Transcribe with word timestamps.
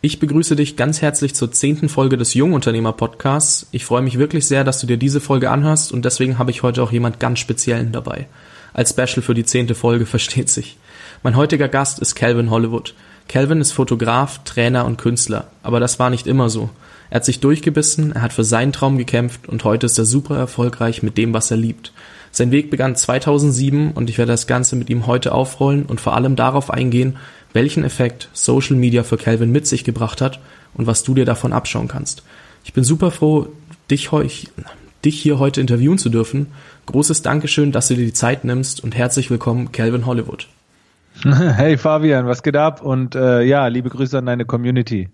Ich 0.00 0.20
begrüße 0.20 0.54
dich 0.54 0.76
ganz 0.76 1.02
herzlich 1.02 1.34
zur 1.34 1.50
zehnten 1.50 1.88
Folge 1.88 2.16
des 2.16 2.32
Jungunternehmer 2.34 2.92
Podcasts. 2.92 3.66
Ich 3.72 3.84
freue 3.84 4.00
mich 4.00 4.16
wirklich 4.16 4.46
sehr, 4.46 4.62
dass 4.62 4.80
du 4.80 4.86
dir 4.86 4.96
diese 4.96 5.20
Folge 5.20 5.50
anhörst 5.50 5.90
und 5.90 6.04
deswegen 6.04 6.38
habe 6.38 6.52
ich 6.52 6.62
heute 6.62 6.84
auch 6.84 6.92
jemand 6.92 7.18
ganz 7.18 7.40
Speziellen 7.40 7.90
dabei. 7.90 8.28
Als 8.72 8.90
Special 8.90 9.22
für 9.22 9.34
die 9.34 9.44
zehnte 9.44 9.74
Folge 9.74 10.06
versteht 10.06 10.50
sich. 10.50 10.76
Mein 11.24 11.34
heutiger 11.34 11.66
Gast 11.66 11.98
ist 11.98 12.14
Calvin 12.14 12.50
Hollywood. 12.50 12.94
Calvin 13.26 13.60
ist 13.60 13.72
Fotograf, 13.72 14.44
Trainer 14.44 14.86
und 14.86 14.98
Künstler, 14.98 15.50
aber 15.64 15.80
das 15.80 15.98
war 15.98 16.10
nicht 16.10 16.28
immer 16.28 16.48
so. 16.48 16.70
Er 17.10 17.16
hat 17.16 17.24
sich 17.24 17.40
durchgebissen, 17.40 18.12
er 18.12 18.22
hat 18.22 18.32
für 18.32 18.44
seinen 18.44 18.72
Traum 18.72 18.98
gekämpft 18.98 19.48
und 19.48 19.64
heute 19.64 19.86
ist 19.86 19.98
er 19.98 20.04
super 20.04 20.38
erfolgreich 20.38 21.02
mit 21.02 21.18
dem, 21.18 21.34
was 21.34 21.50
er 21.50 21.56
liebt. 21.56 21.92
Sein 22.30 22.50
Weg 22.50 22.70
begann 22.70 22.96
2007 22.96 23.92
und 23.92 24.10
ich 24.10 24.18
werde 24.18 24.32
das 24.32 24.46
Ganze 24.46 24.76
mit 24.76 24.90
ihm 24.90 25.06
heute 25.06 25.32
aufrollen 25.32 25.86
und 25.86 26.00
vor 26.00 26.14
allem 26.14 26.36
darauf 26.36 26.70
eingehen, 26.70 27.16
welchen 27.52 27.84
Effekt 27.84 28.28
Social 28.32 28.76
Media 28.76 29.02
für 29.02 29.16
Calvin 29.16 29.50
mit 29.50 29.66
sich 29.66 29.84
gebracht 29.84 30.20
hat 30.20 30.38
und 30.74 30.86
was 30.86 31.02
du 31.02 31.14
dir 31.14 31.24
davon 31.24 31.52
abschauen 31.52 31.88
kannst. 31.88 32.22
Ich 32.64 32.72
bin 32.72 32.84
super 32.84 33.10
froh, 33.10 33.48
dich, 33.90 34.10
dich 35.04 35.20
hier 35.20 35.38
heute 35.38 35.60
interviewen 35.60 35.98
zu 35.98 36.10
dürfen. 36.10 36.48
Großes 36.86 37.22
Dankeschön, 37.22 37.72
dass 37.72 37.88
du 37.88 37.94
dir 37.94 38.04
die 38.04 38.12
Zeit 38.12 38.44
nimmst 38.44 38.82
und 38.82 38.94
herzlich 38.94 39.30
willkommen, 39.30 39.72
Calvin 39.72 40.06
Hollywood. 40.06 40.46
Hey 41.24 41.76
Fabian, 41.76 42.26
was 42.26 42.44
geht 42.44 42.56
ab? 42.56 42.80
Und 42.82 43.16
äh, 43.16 43.42
ja, 43.42 43.66
liebe 43.66 43.88
Grüße 43.88 44.18
an 44.18 44.26
deine 44.26 44.44
Community. 44.44 45.08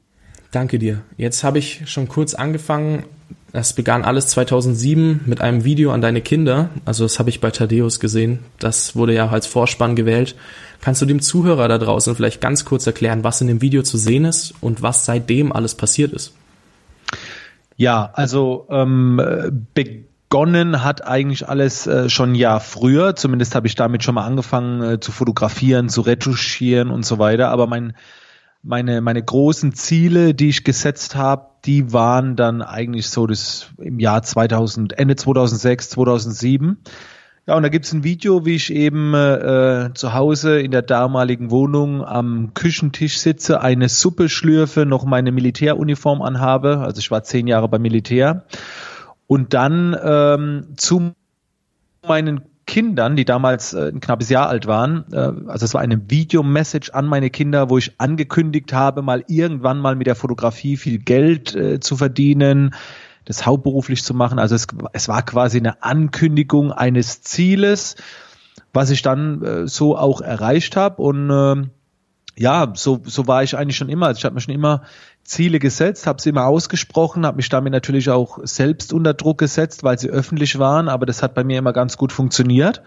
Danke 0.51 0.79
dir. 0.79 1.01
Jetzt 1.17 1.45
habe 1.45 1.59
ich 1.59 1.83
schon 1.87 2.09
kurz 2.09 2.35
angefangen. 2.35 3.05
Das 3.53 3.73
begann 3.73 4.03
alles 4.03 4.27
2007 4.29 5.21
mit 5.27 5.41
einem 5.41 5.63
Video 5.63 5.93
an 5.93 6.01
deine 6.01 6.21
Kinder. 6.21 6.71
Also 6.85 7.05
das 7.05 7.21
habe 7.21 7.31
ich 7.31 7.41
bei 7.41 7.53
Thaddeus 7.53 8.01
gesehen. 8.01 8.41
Das 8.59 8.97
wurde 8.97 9.15
ja 9.15 9.29
als 9.29 9.47
Vorspann 9.47 9.95
gewählt. 9.95 10.35
Kannst 10.81 11.01
du 11.03 11.07
dem 11.07 11.21
Zuhörer 11.21 11.69
da 11.69 11.79
draußen 11.79 12.17
vielleicht 12.17 12.41
ganz 12.41 12.65
kurz 12.65 12.85
erklären, 12.87 13.23
was 13.23 13.41
in 13.41 13.47
dem 13.47 13.61
Video 13.61 13.83
zu 13.85 13.97
sehen 13.97 14.25
ist 14.25 14.55
und 14.61 14.83
was 14.83 15.05
seitdem 15.05 15.53
alles 15.53 15.77
passiert 15.77 16.13
ist? 16.13 16.35
Ja, 17.77 18.11
also 18.15 18.67
ähm, 18.71 19.21
begonnen 19.73 20.83
hat 20.83 21.07
eigentlich 21.07 21.49
alles 21.49 21.87
äh, 21.87 22.11
schon 22.11 22.33
ein 22.33 22.35
Jahr 22.35 22.59
früher. 22.59 23.15
Zumindest 23.15 23.55
habe 23.55 23.69
ich 23.69 23.77
damit 23.77 24.03
schon 24.03 24.17
mal 24.17 24.27
angefangen 24.27 24.83
äh, 24.83 25.01
zu 25.01 25.13
fotografieren, 25.13 25.89
zu 25.89 26.01
retuschieren 26.01 26.91
und 26.91 27.07
so 27.07 27.21
weiter. 27.21 27.51
Aber 27.51 27.69
mein 27.69 27.95
meine 28.65 29.01
meine 29.01 29.23
großen 29.23 29.75
Ziele, 29.75 30.35
die 30.35 30.49
ich 30.49 30.65
gesetzt 30.65 31.15
habe, 31.15 31.47
die 31.65 31.93
waren 31.93 32.35
dann 32.35 32.63
eigentlich 32.63 33.09
so 33.09 33.27
das 33.27 33.69
im 33.79 34.01
Jahr 34.01 34.23
2000 34.23 34.99
Ende 34.99 35.17
2006, 35.17 35.91
2007 35.91 36.79
ja, 37.47 37.57
und 37.57 37.63
da 37.63 37.69
gibt's 37.69 37.93
ein 37.93 38.05
Video, 38.05 38.47
wie 38.47 38.55
ich 38.55 38.73
eben 38.73 39.13
äh, 39.13 39.91
zu 39.93 40.15
Hause 40.15 40.61
in 40.61 40.71
der 40.71 40.81
damaligen 40.81 41.51
Wohnung 41.51 42.03
am 42.03 42.55
Küchentisch 42.55 43.19
sitze, 43.19 43.61
eine 43.61 43.91
Suppe 43.91 44.31
schlürfe, 44.31 44.87
noch 44.87 45.05
meine 45.05 45.31
Militäruniform 45.31 46.23
anhabe. 46.23 46.79
Also 46.79 47.01
ich 47.01 47.11
war 47.11 47.23
zehn 47.23 47.47
Jahre 47.47 47.69
beim 47.69 47.83
Militär. 47.83 48.45
Und 49.27 49.53
dann 49.53 49.95
ähm, 50.03 50.69
zu 50.77 51.13
meinen 52.07 52.41
Kindern, 52.67 53.17
die 53.17 53.25
damals 53.25 53.75
äh, 53.75 53.89
ein 53.89 54.01
knappes 54.01 54.29
Jahr 54.29 54.49
alt 54.49 54.67
waren, 54.67 55.05
äh, 55.13 55.33
also 55.47 55.65
es 55.65 55.75
war 55.75 55.81
eine 55.81 56.11
Videomessage 56.11 56.93
an 56.93 57.07
meine 57.07 57.31
Kinder, 57.31 57.71
wo 57.71 57.79
ich 57.79 57.93
angekündigt 57.99 58.73
habe, 58.73 59.03
mal 59.03 59.25
irgendwann 59.29 59.81
mal 59.81 59.97
mit 59.97 60.07
der 60.07 60.15
Fotografie 60.15 60.77
viel 60.77 60.99
Geld 60.99 61.55
äh, 61.55 61.81
zu 61.81 61.97
verdienen, 61.97 62.75
das 63.25 63.47
hauptberuflich 63.47 64.03
zu 64.03 64.15
machen. 64.15 64.39
Also 64.39 64.55
es, 64.55 64.67
es 64.93 65.09
war 65.09 65.23
quasi 65.23 65.59
eine 65.59 65.83
Ankündigung 65.83 66.73
eines 66.73 67.23
Zieles, 67.23 67.97
was 68.73 68.91
ich 68.91 69.03
dann 69.03 69.43
äh, 69.43 69.69
so 69.69 69.97
auch 69.97 70.21
erreicht 70.21 70.77
habe. 70.77 71.03
Und 71.03 71.31
äh, 71.31 71.69
ja, 72.37 72.73
so, 72.75 73.01
so 73.05 73.27
war 73.27 73.43
ich 73.43 73.57
eigentlich 73.57 73.77
schon 73.77 73.89
immer. 73.89 74.07
Also 74.07 74.19
ich 74.19 74.25
habe 74.25 74.35
mir 74.35 74.41
schon 74.41 74.55
immer 74.55 74.83
Ziele 75.25 75.59
gesetzt, 75.59 76.07
habe 76.07 76.21
sie 76.21 76.31
immer 76.31 76.47
ausgesprochen, 76.47 77.27
habe 77.27 77.39
mich 77.39 77.49
damit 77.49 77.73
natürlich 77.73 78.11
auch 78.11 78.39
selbst 78.43 78.93
unter 78.93 79.15
Druck 79.15 79.39
gesetzt, 79.39 79.83
weil 79.83 79.99
sie 79.99 80.11
öffentlich 80.11 80.59
waren, 80.59 80.89
aber 80.89 81.07
das 81.07 81.23
hat 81.23 81.35
bei 81.35 81.45
mir 81.45 81.59
immer 81.59 81.73
ganz 81.73 81.97
gut 81.97 82.13
funktioniert. 82.13 82.83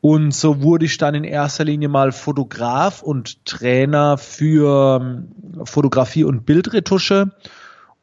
Und 0.00 0.34
so 0.34 0.60
wurde 0.62 0.84
ich 0.84 0.98
dann 0.98 1.14
in 1.14 1.24
erster 1.24 1.64
Linie 1.64 1.88
mal 1.88 2.12
Fotograf 2.12 3.02
und 3.02 3.44
Trainer 3.46 4.18
für 4.18 5.00
ähm, 5.00 5.64
Fotografie 5.64 6.24
und 6.24 6.44
Bildretusche 6.44 7.30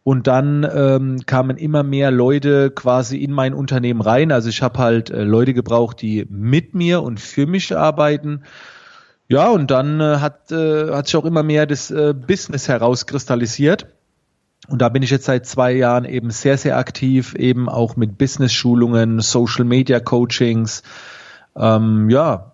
und 0.03 0.25
dann 0.25 0.67
ähm, 0.73 1.19
kamen 1.25 1.57
immer 1.57 1.83
mehr 1.83 2.09
Leute 2.09 2.71
quasi 2.71 3.17
in 3.17 3.31
mein 3.31 3.53
Unternehmen 3.53 4.01
rein. 4.01 4.31
Also 4.31 4.49
ich 4.49 4.63
habe 4.63 4.79
halt 4.79 5.11
äh, 5.11 5.23
Leute 5.23 5.53
gebraucht, 5.53 6.01
die 6.01 6.25
mit 6.29 6.73
mir 6.73 7.03
und 7.03 7.19
für 7.19 7.45
mich 7.45 7.75
arbeiten. 7.75 8.43
Ja, 9.31 9.49
und 9.49 9.71
dann 9.71 10.01
äh, 10.01 10.17
hat, 10.17 10.51
äh, 10.51 10.91
hat 10.91 11.07
sich 11.07 11.15
auch 11.15 11.23
immer 11.23 11.41
mehr 11.41 11.65
das 11.65 11.89
äh, 11.89 12.13
Business 12.13 12.67
herauskristallisiert. 12.67 13.85
Und 14.67 14.81
da 14.81 14.89
bin 14.89 15.03
ich 15.03 15.09
jetzt 15.09 15.23
seit 15.23 15.45
zwei 15.45 15.71
Jahren 15.71 16.03
eben 16.03 16.31
sehr, 16.31 16.57
sehr 16.57 16.77
aktiv, 16.77 17.33
eben 17.35 17.69
auch 17.69 17.95
mit 17.95 18.17
Business-Schulungen, 18.17 19.21
Social-Media-Coachings. 19.21 20.83
Ähm, 21.55 22.09
ja, 22.09 22.51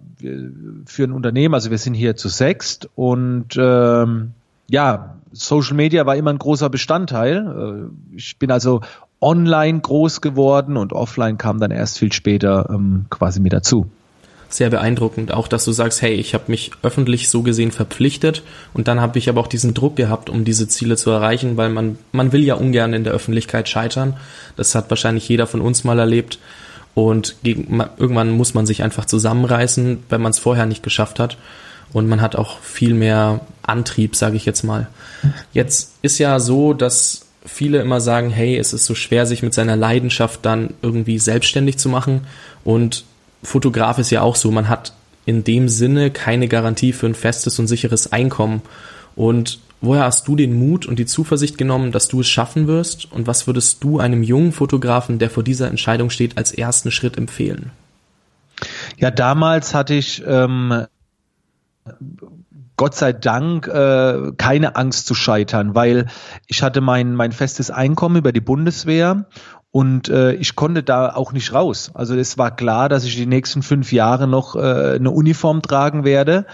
für 0.86 1.04
ein 1.04 1.14
Unternehmen. 1.14 1.56
Also 1.56 1.72
wir 1.72 1.80
sind 1.80 1.96
hier 1.96 2.16
zu 2.16 2.30
sechst 2.30 2.88
und 2.94 3.58
ähm, 3.58 4.34
ja, 4.70 5.16
Social 5.32 5.76
Media 5.76 6.06
war 6.06 6.16
immer 6.16 6.30
ein 6.30 6.38
großer 6.38 6.70
Bestandteil. 6.70 7.90
Äh, 8.14 8.16
ich 8.16 8.38
bin 8.38 8.52
also 8.52 8.82
online 9.20 9.80
groß 9.80 10.22
geworden 10.22 10.78
und 10.78 10.94
offline 10.94 11.40
kam 11.40 11.60
dann 11.60 11.72
erst 11.72 11.98
viel 11.98 12.14
später 12.14 12.70
ähm, 12.70 13.08
quasi 13.10 13.40
mit 13.40 13.54
dazu. 13.54 13.90
Sehr 14.50 14.70
beeindruckend, 14.70 15.34
auch 15.34 15.48
dass 15.48 15.66
du 15.66 15.72
sagst, 15.72 16.02
hey, 16.02 16.14
ich 16.14 16.34
habe 16.34 16.46
mich 16.48 16.72
öffentlich 16.82 17.30
so 17.30 17.42
gesehen 17.42 17.72
verpflichtet 17.72 18.44
und 18.74 18.88
dann 18.88 19.02
habe 19.02 19.20
ich 19.20 19.28
aber 19.28 19.42
auch 19.42 19.48
diesen 19.48 19.74
Druck 19.74 19.98
gehabt, 19.98 20.30
um 20.30 20.46
diese 20.46 20.70
Ziele 20.70 20.96
zu 20.96 21.10
erreichen, 21.10 21.58
weil 21.58 21.70
man 21.70 21.98
man 22.14 22.32
will 22.32 22.44
ja 22.44 22.56
ungern 22.56 22.94
in 22.94 23.04
der 23.04 23.14
Öffentlichkeit 23.14 23.68
scheitern. 23.68 24.16
Das 24.56 24.74
hat 24.74 24.90
wahrscheinlich 24.90 25.28
jeder 25.28 25.48
von 25.48 25.60
uns 25.60 25.84
mal 25.84 26.00
erlebt 26.00 26.40
und 26.96 27.36
gegen, 27.44 27.84
irgendwann 27.98 28.32
muss 28.32 28.54
man 28.54 28.66
sich 28.66 28.84
einfach 28.84 29.06
zusammenreißen, 29.06 30.04
wenn 30.10 30.22
man 30.22 30.32
es 30.32 30.40
vorher 30.40 30.66
nicht 30.66 30.82
geschafft 30.82 31.20
hat 31.20 31.38
und 31.94 32.08
man 32.08 32.22
hat 32.22 32.36
auch 32.36 32.60
viel 32.60 32.94
mehr 32.94 33.42
Antrieb, 33.64 34.16
sage 34.16 34.38
ich 34.38 34.46
jetzt 34.46 34.64
mal. 34.64 34.88
Jetzt 35.54 35.94
ist 36.02 36.20
ja 36.20 36.40
so, 36.40 36.74
dass 36.74 37.26
viele 37.46 37.80
immer 37.82 38.02
sagen, 38.02 38.30
hey, 38.30 38.58
es 38.58 38.74
ist 38.74 38.86
so 38.86 38.96
schwer, 38.96 39.26
sich 39.26 39.44
mit 39.44 39.54
seiner 39.54 39.76
Leidenschaft 39.76 40.46
dann 40.46 40.74
irgendwie 40.82 41.20
selbstständig 41.20 41.78
zu 41.78 41.90
machen 41.90 42.22
und 42.64 43.06
Fotograf 43.44 44.00
ist 44.00 44.10
ja 44.10 44.22
auch 44.22 44.36
so, 44.36 44.52
man 44.52 44.70
hat 44.70 44.94
in 45.26 45.44
dem 45.44 45.70
Sinne 45.70 46.10
keine 46.10 46.48
Garantie 46.48 46.94
für 46.94 47.06
ein 47.06 47.16
festes 47.16 47.60
und 47.60 47.68
sicheres 47.68 48.12
Einkommen. 48.12 48.62
Und 49.16 49.60
woher 49.82 50.04
hast 50.04 50.28
du 50.28 50.36
den 50.36 50.58
Mut 50.58 50.86
und 50.86 51.00
die 51.00 51.06
Zuversicht 51.06 51.58
genommen, 51.58 51.92
dass 51.92 52.08
du 52.08 52.22
es 52.22 52.28
schaffen 52.28 52.68
wirst? 52.68 53.12
Und 53.12 53.28
was 53.28 53.46
würdest 53.46 53.84
du 53.84 54.00
einem 54.00 54.24
jungen 54.24 54.54
Fotografen, 54.54 55.20
der 55.20 55.30
vor 55.30 55.44
dieser 55.44 55.68
Entscheidung 55.68 56.10
steht, 56.10 56.38
als 56.38 56.52
ersten 56.52 56.92
Schritt 56.92 57.18
empfehlen? 57.18 57.72
Ja, 58.98 59.12
damals 59.12 59.74
hatte 59.76 59.94
ich 59.94 60.24
ähm, 60.26 60.86
Gott 62.78 62.94
sei 62.96 63.12
Dank 63.12 63.68
äh, 63.68 64.32
keine 64.38 64.76
Angst 64.76 65.08
zu 65.08 65.16
scheitern, 65.16 65.74
weil 65.74 66.06
ich 66.46 66.62
hatte 66.62 66.80
mein, 66.80 67.16
mein 67.16 67.32
festes 67.32 67.72
Einkommen 67.72 68.18
über 68.18 68.32
die 68.32 68.40
Bundeswehr 68.40 69.26
und 69.78 70.10
äh, 70.10 70.34
ich 70.34 70.56
konnte 70.56 70.82
da 70.82 71.14
auch 71.14 71.34
nicht 71.34 71.54
raus. 71.54 71.92
Also 71.94 72.16
es 72.16 72.40
war 72.40 72.56
klar, 72.56 72.90
dass 72.90 73.04
ich 73.04 73.16
die 73.16 73.28
nächsten 73.28 73.62
fünf 73.62 73.92
Jahre 73.92 74.28
noch 74.28 74.56
äh, 74.56 74.96
eine 74.96 75.12
Uniform 75.12 75.62
tragen 75.62 76.04
werde 76.04 76.48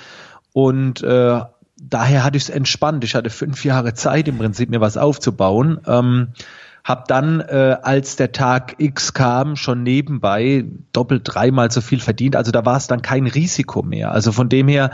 und 0.52 1.02
äh, 1.04 1.40
daher 1.82 2.24
hatte 2.26 2.36
ich 2.36 2.44
es 2.44 2.50
entspannt. 2.50 3.06
Ich 3.06 3.16
hatte 3.16 3.30
fünf 3.30 3.64
Jahre 3.64 3.94
Zeit 3.94 4.28
im 4.28 4.40
Prinzip 4.40 4.70
mir 4.70 4.82
was 4.82 4.98
aufzubauen. 4.98 5.80
Ähm, 5.88 6.34
hab 6.84 7.08
dann, 7.08 7.40
äh, 7.40 7.78
als 7.82 8.18
der 8.18 8.34
Tag 8.34 8.76
X 8.80 9.14
kam, 9.14 9.56
schon 9.56 9.84
nebenbei 9.84 10.66
doppelt 10.92 11.22
dreimal 11.24 11.72
so 11.72 11.80
viel 11.80 12.02
verdient. 12.02 12.36
Also 12.36 12.52
da 12.52 12.66
war 12.66 12.76
es 12.76 12.88
dann 12.88 13.02
kein 13.02 13.28
Risiko 13.28 13.84
mehr. 13.84 14.12
Also 14.12 14.34
von 14.34 14.50
dem 14.50 14.68
her 14.68 14.92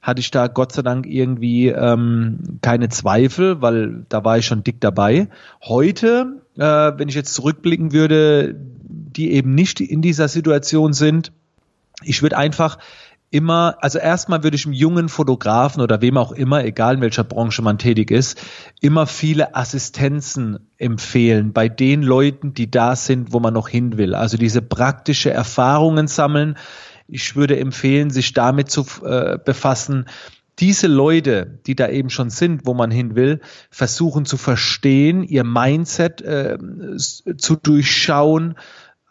hatte 0.00 0.20
ich 0.20 0.30
da 0.30 0.46
Gott 0.46 0.70
sei 0.70 0.82
Dank 0.82 1.06
irgendwie 1.06 1.70
ähm, 1.70 2.60
keine 2.62 2.88
Zweifel, 2.88 3.62
weil 3.62 4.06
da 4.08 4.24
war 4.24 4.38
ich 4.38 4.46
schon 4.46 4.62
dick 4.62 4.80
dabei. 4.80 5.26
Heute, 5.60 6.43
äh, 6.56 6.92
wenn 6.96 7.08
ich 7.08 7.14
jetzt 7.14 7.34
zurückblicken 7.34 7.92
würde, 7.92 8.54
die 8.56 9.32
eben 9.32 9.54
nicht 9.54 9.80
in 9.80 10.02
dieser 10.02 10.28
Situation 10.28 10.92
sind, 10.92 11.32
ich 12.02 12.22
würde 12.22 12.36
einfach 12.36 12.78
immer, 13.34 13.76
also 13.80 13.98
erstmal 13.98 14.44
würde 14.44 14.54
ich 14.54 14.64
einem 14.64 14.74
jungen 14.74 15.08
Fotografen 15.08 15.82
oder 15.82 16.00
wem 16.00 16.16
auch 16.16 16.30
immer, 16.30 16.64
egal 16.64 16.94
in 16.94 17.00
welcher 17.00 17.24
Branche 17.24 17.62
man 17.62 17.78
tätig 17.78 18.12
ist, 18.12 18.40
immer 18.80 19.08
viele 19.08 19.56
Assistenzen 19.56 20.60
empfehlen 20.78 21.52
bei 21.52 21.68
den 21.68 22.02
Leuten, 22.02 22.54
die 22.54 22.70
da 22.70 22.94
sind, 22.94 23.32
wo 23.32 23.40
man 23.40 23.52
noch 23.52 23.68
hin 23.68 23.98
will. 23.98 24.14
Also 24.14 24.36
diese 24.36 24.62
praktische 24.62 25.30
Erfahrungen 25.30 26.06
sammeln. 26.06 26.56
Ich 27.08 27.34
würde 27.34 27.58
empfehlen, 27.58 28.10
sich 28.10 28.34
damit 28.34 28.70
zu 28.70 28.86
äh, 29.04 29.36
befassen, 29.44 30.06
diese 30.58 30.86
Leute, 30.86 31.58
die 31.66 31.74
da 31.74 31.88
eben 31.88 32.10
schon 32.10 32.30
sind, 32.30 32.64
wo 32.64 32.74
man 32.74 32.90
hin 32.90 33.16
will, 33.16 33.40
versuchen 33.70 34.24
zu 34.24 34.36
verstehen, 34.36 35.22
ihr 35.22 35.44
Mindset 35.44 36.22
äh, 36.22 36.58
zu 36.96 37.56
durchschauen, 37.56 38.54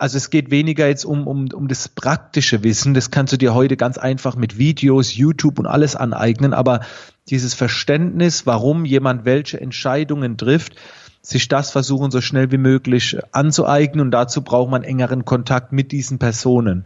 Also 0.04 0.18
es 0.18 0.30
geht 0.30 0.52
weniger 0.52 0.88
jetzt 0.88 1.06
um, 1.06 1.28
um, 1.28 1.48
um 1.54 1.70
das 1.70 1.88
praktische 1.88 2.62
Wissen. 2.62 2.94
Das 2.94 3.10
kannst 3.10 3.32
du 3.32 3.38
dir 3.38 3.54
heute 3.54 3.78
ganz 3.78 3.98
einfach 3.98 4.36
mit 4.36 4.58
Videos, 4.58 5.16
YouTube 5.16 5.60
und 5.60 5.66
alles 5.66 5.96
aneignen. 5.96 6.54
Aber 6.54 6.82
dieses 7.30 7.54
Verständnis, 7.54 8.46
warum 8.46 8.84
jemand 8.84 9.24
welche 9.24 9.62
Entscheidungen 9.62 10.38
trifft, 10.38 10.76
sich 11.22 11.48
das 11.48 11.72
versuchen, 11.72 12.12
so 12.12 12.20
schnell 12.20 12.52
wie 12.52 12.58
möglich 12.58 13.18
anzueignen. 13.32 14.02
Und 14.02 14.12
dazu 14.12 14.42
braucht 14.42 14.72
man 14.72 14.84
engeren 14.84 15.24
Kontakt 15.24 15.72
mit 15.72 15.94
diesen 15.94 16.20
Personen. 16.20 16.86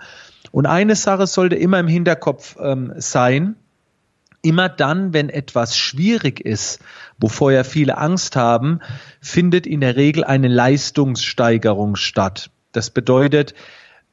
Und 0.51 0.67
eine 0.67 0.95
Sache 0.95 1.25
sollte 1.25 1.55
immer 1.55 1.79
im 1.79 1.87
Hinterkopf 1.87 2.55
ähm, 2.61 2.93
sein, 2.97 3.55
immer 4.41 4.69
dann, 4.69 5.13
wenn 5.13 5.29
etwas 5.29 5.77
schwierig 5.77 6.39
ist, 6.39 6.79
wovor 7.19 7.51
ja 7.51 7.63
viele 7.63 7.97
Angst 7.97 8.35
haben, 8.35 8.79
findet 9.21 9.67
in 9.67 9.81
der 9.81 9.95
Regel 9.95 10.23
eine 10.23 10.47
Leistungssteigerung 10.47 11.95
statt. 11.95 12.49
Das 12.71 12.89
bedeutet, 12.89 13.53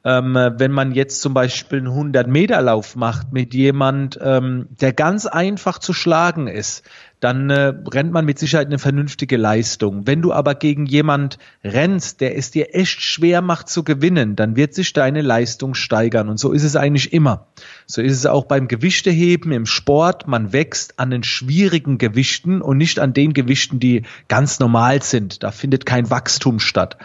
ähm, 0.05 0.35
wenn 0.35 0.71
man 0.71 0.91
jetzt 0.91 1.21
zum 1.21 1.33
Beispiel 1.33 1.79
einen 1.79 2.13
100-Meter-Lauf 2.13 2.95
macht 2.95 3.33
mit 3.33 3.53
jemand, 3.55 4.19
ähm, 4.21 4.67
der 4.69 4.93
ganz 4.93 5.25
einfach 5.25 5.79
zu 5.79 5.93
schlagen 5.93 6.47
ist, 6.47 6.87
dann 7.19 7.49
äh, 7.49 7.73
rennt 7.91 8.11
man 8.11 8.25
mit 8.25 8.39
Sicherheit 8.39 8.67
eine 8.67 8.79
vernünftige 8.79 9.37
Leistung. 9.37 10.05
Wenn 10.05 10.21
du 10.21 10.33
aber 10.33 10.53
gegen 10.55 10.85
jemand 10.85 11.37
rennst, 11.63 12.21
der 12.21 12.37
es 12.37 12.51
dir 12.51 12.75
echt 12.75 13.01
schwer 13.01 13.41
macht 13.41 13.69
zu 13.69 13.83
gewinnen, 13.83 14.35
dann 14.35 14.55
wird 14.55 14.73
sich 14.73 14.93
deine 14.93 15.21
Leistung 15.21 15.73
steigern. 15.73 16.29
Und 16.29 16.39
so 16.39 16.51
ist 16.51 16.63
es 16.63 16.75
eigentlich 16.75 17.13
immer. 17.13 17.47
So 17.87 18.01
ist 18.01 18.13
es 18.13 18.25
auch 18.25 18.45
beim 18.45 18.67
Gewichteheben 18.67 19.51
im 19.51 19.65
Sport. 19.65 20.27
Man 20.27 20.53
wächst 20.53 20.99
an 20.99 21.09
den 21.09 21.23
schwierigen 21.23 21.97
Gewichten 21.97 22.61
und 22.61 22.77
nicht 22.77 22.99
an 22.99 23.13
den 23.13 23.33
Gewichten, 23.33 23.79
die 23.79 24.03
ganz 24.27 24.59
normal 24.59 25.01
sind. 25.01 25.43
Da 25.43 25.51
findet 25.51 25.85
kein 25.85 26.09
Wachstum 26.09 26.59
statt. 26.59 26.97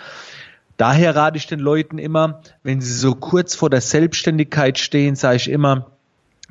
Daher 0.76 1.14
rate 1.14 1.36
ich 1.36 1.46
den 1.46 1.60
Leuten 1.60 1.98
immer, 1.98 2.40
wenn 2.62 2.80
sie 2.80 2.94
so 2.94 3.14
kurz 3.14 3.54
vor 3.54 3.68
der 3.68 3.82
Selbstständigkeit 3.82 4.78
stehen, 4.78 5.14
sage 5.14 5.36
ich 5.36 5.50
immer, 5.50 5.90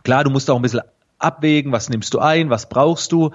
klar, 0.04 0.24
du 0.24 0.30
musst 0.30 0.52
auch 0.52 0.56
ein 0.56 0.62
bisschen 0.62 0.82
abwägen, 1.20 1.72
was 1.72 1.90
nimmst 1.90 2.14
du 2.14 2.20
ein, 2.20 2.50
was 2.50 2.70
brauchst 2.70 3.12
du. 3.12 3.32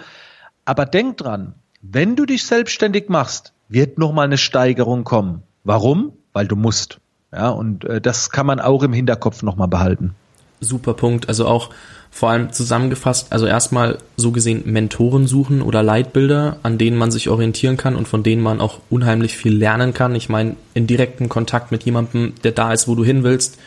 Aber 0.64 0.86
denk 0.86 1.19
dran, 1.19 1.54
wenn 1.82 2.16
du 2.16 2.26
dich 2.26 2.46
selbstständig 2.46 3.08
machst, 3.08 3.52
wird 3.69 3.98
nochmal 3.98 4.26
eine 4.26 4.38
Steigerung 4.38 5.04
kommen. 5.04 5.42
Warum? 5.64 6.12
Weil 6.32 6.48
du 6.48 6.56
musst. 6.56 7.00
Ja, 7.32 7.50
und 7.50 7.84
äh, 7.84 8.00
das 8.00 8.31
kann 8.31 8.46
man 8.46 8.60
auch 8.60 8.82
im 8.82 8.92
Hinterkopf 8.92 9.42
nochmal 9.42 9.69
behalten. 9.69 10.14
Super 10.60 10.94
Punkt. 10.94 11.28
Also 11.28 11.46
auch 11.46 11.70
vor 12.10 12.31
allem 12.31 12.52
zusammengefasst, 12.52 13.32
also 13.32 13.46
erstmal 13.46 13.98
so 14.16 14.30
gesehen 14.30 14.62
Mentoren 14.66 15.26
suchen 15.26 15.62
oder 15.62 15.82
Leitbilder, 15.82 16.58
an 16.62 16.78
denen 16.78 16.96
man 16.96 17.10
sich 17.10 17.28
orientieren 17.28 17.76
kann 17.76 17.96
und 17.96 18.06
von 18.06 18.22
denen 18.22 18.40
man 18.40 18.60
auch 18.60 18.78
unheimlich 18.88 19.37
viel 19.37 19.56
lernen 19.56 19.92
kann. 19.94 20.14
Ich 20.14 20.28
meine, 20.28 20.54
in 20.75 20.87
direkten 20.87 21.28
Kontakt 21.28 21.72
mit 21.72 21.82
jemandem, 21.82 22.34
der 22.44 22.52
da 22.52 22.72
ist, 22.72 22.87
wo 22.87 22.94
du 22.94 23.04
hin 23.04 23.25
willst. 23.25 23.58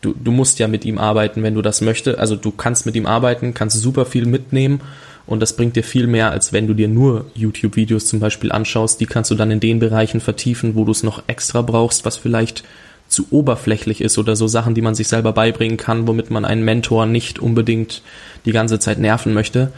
Du, 0.00 0.14
du 0.14 0.30
musst 0.30 0.58
ja 0.58 0.68
mit 0.68 0.84
ihm 0.84 0.98
arbeiten, 0.98 1.42
wenn 1.42 1.54
du 1.54 1.62
das 1.62 1.80
möchtest. 1.80 2.18
Also 2.18 2.36
du 2.36 2.50
kannst 2.50 2.86
mit 2.86 2.94
ihm 2.96 3.06
arbeiten, 3.06 3.54
kannst 3.54 3.80
super 3.80 4.04
viel 4.04 4.26
mitnehmen 4.26 4.80
und 5.26 5.40
das 5.40 5.56
bringt 5.56 5.74
dir 5.76 5.82
viel 5.82 6.06
mehr, 6.06 6.30
als 6.30 6.52
wenn 6.52 6.66
du 6.66 6.74
dir 6.74 6.88
nur 6.88 7.26
YouTube-Videos 7.34 8.06
zum 8.06 8.20
Beispiel 8.20 8.52
anschaust. 8.52 9.00
Die 9.00 9.06
kannst 9.06 9.30
du 9.30 9.34
dann 9.34 9.50
in 9.50 9.60
den 9.60 9.80
Bereichen 9.80 10.20
vertiefen, 10.20 10.76
wo 10.76 10.84
du 10.84 10.92
es 10.92 11.02
noch 11.02 11.22
extra 11.26 11.62
brauchst, 11.62 12.04
was 12.04 12.16
vielleicht 12.16 12.62
zu 13.08 13.26
oberflächlich 13.30 14.00
ist 14.00 14.18
oder 14.18 14.36
so 14.36 14.46
Sachen, 14.46 14.74
die 14.74 14.82
man 14.82 14.94
sich 14.94 15.08
selber 15.08 15.32
beibringen 15.32 15.76
kann, 15.76 16.06
womit 16.06 16.30
man 16.30 16.44
einen 16.44 16.64
Mentor 16.64 17.06
nicht 17.06 17.38
unbedingt 17.38 18.02
die 18.44 18.52
ganze 18.52 18.78
Zeit 18.78 18.98
nerven 18.98 19.32
möchte. 19.32 19.72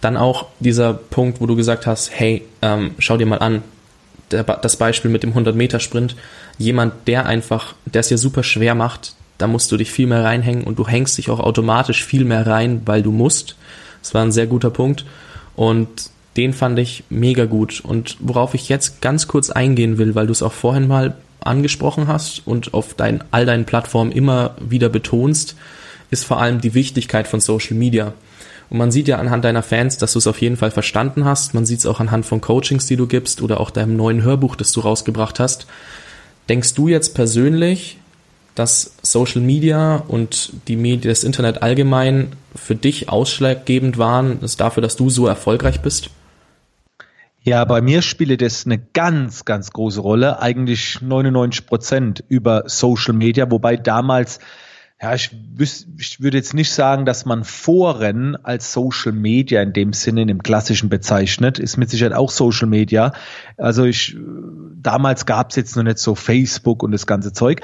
Dann 0.00 0.16
auch 0.16 0.46
dieser 0.60 0.92
Punkt, 0.92 1.40
wo 1.40 1.46
du 1.46 1.56
gesagt 1.56 1.86
hast, 1.86 2.10
hey, 2.12 2.42
ähm, 2.62 2.92
schau 2.98 3.16
dir 3.16 3.26
mal 3.26 3.38
an, 3.38 3.62
das 4.28 4.76
Beispiel 4.76 5.10
mit 5.10 5.22
dem 5.22 5.34
100-Meter-Sprint, 5.34 6.16
jemand, 6.58 6.94
der 7.06 7.26
einfach, 7.26 7.74
der 7.84 8.00
es 8.00 8.10
ja 8.10 8.16
super 8.16 8.42
schwer 8.42 8.74
macht, 8.74 9.13
da 9.38 9.46
musst 9.46 9.70
du 9.72 9.76
dich 9.76 9.90
viel 9.90 10.06
mehr 10.06 10.24
reinhängen 10.24 10.64
und 10.64 10.78
du 10.78 10.86
hängst 10.86 11.18
dich 11.18 11.30
auch 11.30 11.40
automatisch 11.40 12.04
viel 12.04 12.24
mehr 12.24 12.46
rein, 12.46 12.82
weil 12.84 13.02
du 13.02 13.10
musst. 13.10 13.56
Das 14.02 14.14
war 14.14 14.22
ein 14.22 14.32
sehr 14.32 14.46
guter 14.46 14.70
Punkt 14.70 15.04
und 15.56 16.10
den 16.36 16.52
fand 16.52 16.78
ich 16.78 17.04
mega 17.10 17.44
gut. 17.44 17.80
Und 17.80 18.16
worauf 18.20 18.54
ich 18.54 18.68
jetzt 18.68 19.00
ganz 19.00 19.28
kurz 19.28 19.50
eingehen 19.50 19.98
will, 19.98 20.14
weil 20.14 20.26
du 20.26 20.32
es 20.32 20.42
auch 20.42 20.52
vorhin 20.52 20.88
mal 20.88 21.16
angesprochen 21.40 22.08
hast 22.08 22.46
und 22.46 22.74
auf 22.74 22.94
dein, 22.94 23.22
all 23.30 23.46
deinen 23.46 23.66
Plattformen 23.66 24.12
immer 24.12 24.56
wieder 24.60 24.88
betonst, 24.88 25.56
ist 26.10 26.24
vor 26.24 26.40
allem 26.40 26.60
die 26.60 26.74
Wichtigkeit 26.74 27.28
von 27.28 27.40
Social 27.40 27.76
Media. 27.76 28.14
Und 28.70 28.78
man 28.78 28.90
sieht 28.90 29.08
ja 29.08 29.18
anhand 29.18 29.44
deiner 29.44 29.62
Fans, 29.62 29.98
dass 29.98 30.14
du 30.14 30.18
es 30.18 30.26
auf 30.26 30.40
jeden 30.40 30.56
Fall 30.56 30.70
verstanden 30.70 31.24
hast. 31.24 31.54
Man 31.54 31.66
sieht 31.66 31.80
es 31.80 31.86
auch 31.86 32.00
anhand 32.00 32.24
von 32.26 32.40
Coachings, 32.40 32.86
die 32.86 32.96
du 32.96 33.06
gibst 33.06 33.42
oder 33.42 33.60
auch 33.60 33.70
deinem 33.70 33.96
neuen 33.96 34.22
Hörbuch, 34.22 34.56
das 34.56 34.72
du 34.72 34.80
rausgebracht 34.80 35.38
hast. 35.38 35.66
Denkst 36.48 36.74
du 36.74 36.88
jetzt 36.88 37.14
persönlich, 37.14 37.98
dass 38.54 38.94
Social 39.02 39.40
Media 39.40 39.96
und 40.08 40.52
die 40.68 40.76
Medien, 40.76 41.10
das 41.10 41.24
Internet 41.24 41.62
allgemein 41.62 42.32
für 42.54 42.74
dich 42.74 43.08
ausschlaggebend 43.08 43.98
waren, 43.98 44.40
ist 44.42 44.60
dafür, 44.60 44.82
dass 44.82 44.96
du 44.96 45.10
so 45.10 45.26
erfolgreich 45.26 45.80
bist? 45.80 46.10
Ja, 47.42 47.64
bei 47.64 47.82
mir 47.82 48.00
spielt 48.00 48.40
das 48.40 48.64
eine 48.64 48.78
ganz, 48.78 49.44
ganz 49.44 49.70
große 49.70 50.00
Rolle. 50.00 50.40
Eigentlich 50.40 51.02
99 51.02 51.66
Prozent 51.66 52.24
über 52.28 52.62
Social 52.66 53.12
Media, 53.12 53.50
wobei 53.50 53.76
damals 53.76 54.38
ja, 55.02 55.12
ich, 55.14 55.32
ich 55.98 56.20
würde 56.20 56.38
jetzt 56.38 56.54
nicht 56.54 56.72
sagen, 56.72 57.04
dass 57.04 57.26
man 57.26 57.44
Foren 57.44 58.36
als 58.42 58.72
Social 58.72 59.12
Media 59.12 59.60
in 59.60 59.74
dem 59.74 59.92
Sinne, 59.92 60.22
in 60.22 60.28
dem 60.28 60.42
klassischen 60.42 60.88
bezeichnet, 60.88 61.58
ist 61.58 61.76
mit 61.76 61.90
Sicherheit 61.90 62.14
auch 62.14 62.30
Social 62.30 62.68
Media. 62.68 63.12
Also 63.58 63.84
ich, 63.84 64.16
damals 64.76 65.26
gab 65.26 65.50
es 65.50 65.56
jetzt 65.56 65.76
noch 65.76 65.82
nicht 65.82 65.98
so 65.98 66.14
Facebook 66.14 66.82
und 66.82 66.92
das 66.92 67.06
ganze 67.06 67.34
Zeug. 67.34 67.60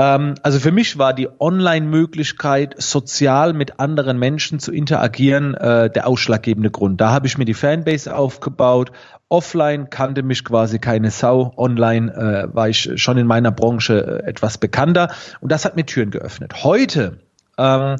Ähm, 0.00 0.34
also 0.42 0.58
für 0.58 0.72
mich 0.72 0.96
war 0.96 1.12
die 1.12 1.28
Online-Möglichkeit, 1.38 2.74
sozial 2.80 3.52
mit 3.52 3.78
anderen 3.78 4.18
Menschen 4.18 4.58
zu 4.58 4.72
interagieren, 4.72 5.54
äh, 5.54 5.90
der 5.90 6.06
ausschlaggebende 6.06 6.70
Grund. 6.70 7.00
Da 7.00 7.10
habe 7.10 7.26
ich 7.26 7.36
mir 7.36 7.44
die 7.44 7.54
Fanbase 7.54 8.16
aufgebaut 8.16 8.92
Offline 9.30 9.90
kannte 9.90 10.24
mich 10.24 10.44
quasi 10.44 10.80
keine 10.80 11.12
Sau. 11.12 11.54
Online 11.56 12.12
äh, 12.12 12.54
war 12.54 12.68
ich 12.68 12.90
schon 12.96 13.16
in 13.16 13.28
meiner 13.28 13.52
Branche 13.52 14.22
äh, 14.24 14.28
etwas 14.28 14.58
bekannter 14.58 15.14
und 15.40 15.52
das 15.52 15.64
hat 15.64 15.76
mir 15.76 15.86
Türen 15.86 16.10
geöffnet. 16.10 16.64
Heute 16.64 17.20
ähm, 17.56 17.96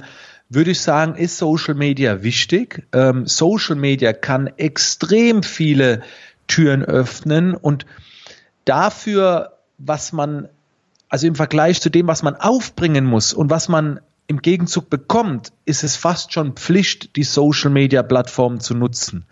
würde 0.48 0.72
ich 0.72 0.80
sagen, 0.80 1.14
ist 1.14 1.38
Social 1.38 1.74
Media 1.74 2.24
wichtig. 2.24 2.84
Ähm, 2.92 3.26
Social 3.26 3.76
Media 3.76 4.12
kann 4.12 4.48
extrem 4.56 5.44
viele 5.44 6.02
Türen 6.48 6.82
öffnen 6.82 7.54
und 7.54 7.86
dafür, 8.64 9.52
was 9.78 10.12
man, 10.12 10.48
also 11.10 11.26
im 11.26 11.34
Vergleich 11.34 11.82
zu 11.82 11.90
dem, 11.90 12.06
was 12.06 12.22
man 12.22 12.36
aufbringen 12.36 13.04
muss 13.04 13.34
und 13.34 13.50
was 13.50 13.68
man 13.68 14.00
im 14.28 14.40
Gegenzug 14.40 14.88
bekommt, 14.88 15.52
ist 15.64 15.82
es 15.82 15.96
fast 15.96 16.32
schon 16.32 16.52
Pflicht, 16.52 17.16
die 17.16 17.24
Social 17.24 17.70
Media 17.70 18.02
Plattformen 18.02 18.60
zu 18.60 18.74
nutzen. 18.74 19.26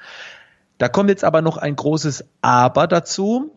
Da 0.76 0.88
kommt 0.88 1.08
jetzt 1.08 1.25
aber 1.25 1.40
noch 1.40 1.56
ein 1.56 1.76
großes 1.76 2.25
Aber 2.42 2.88
dazu. 2.88 3.53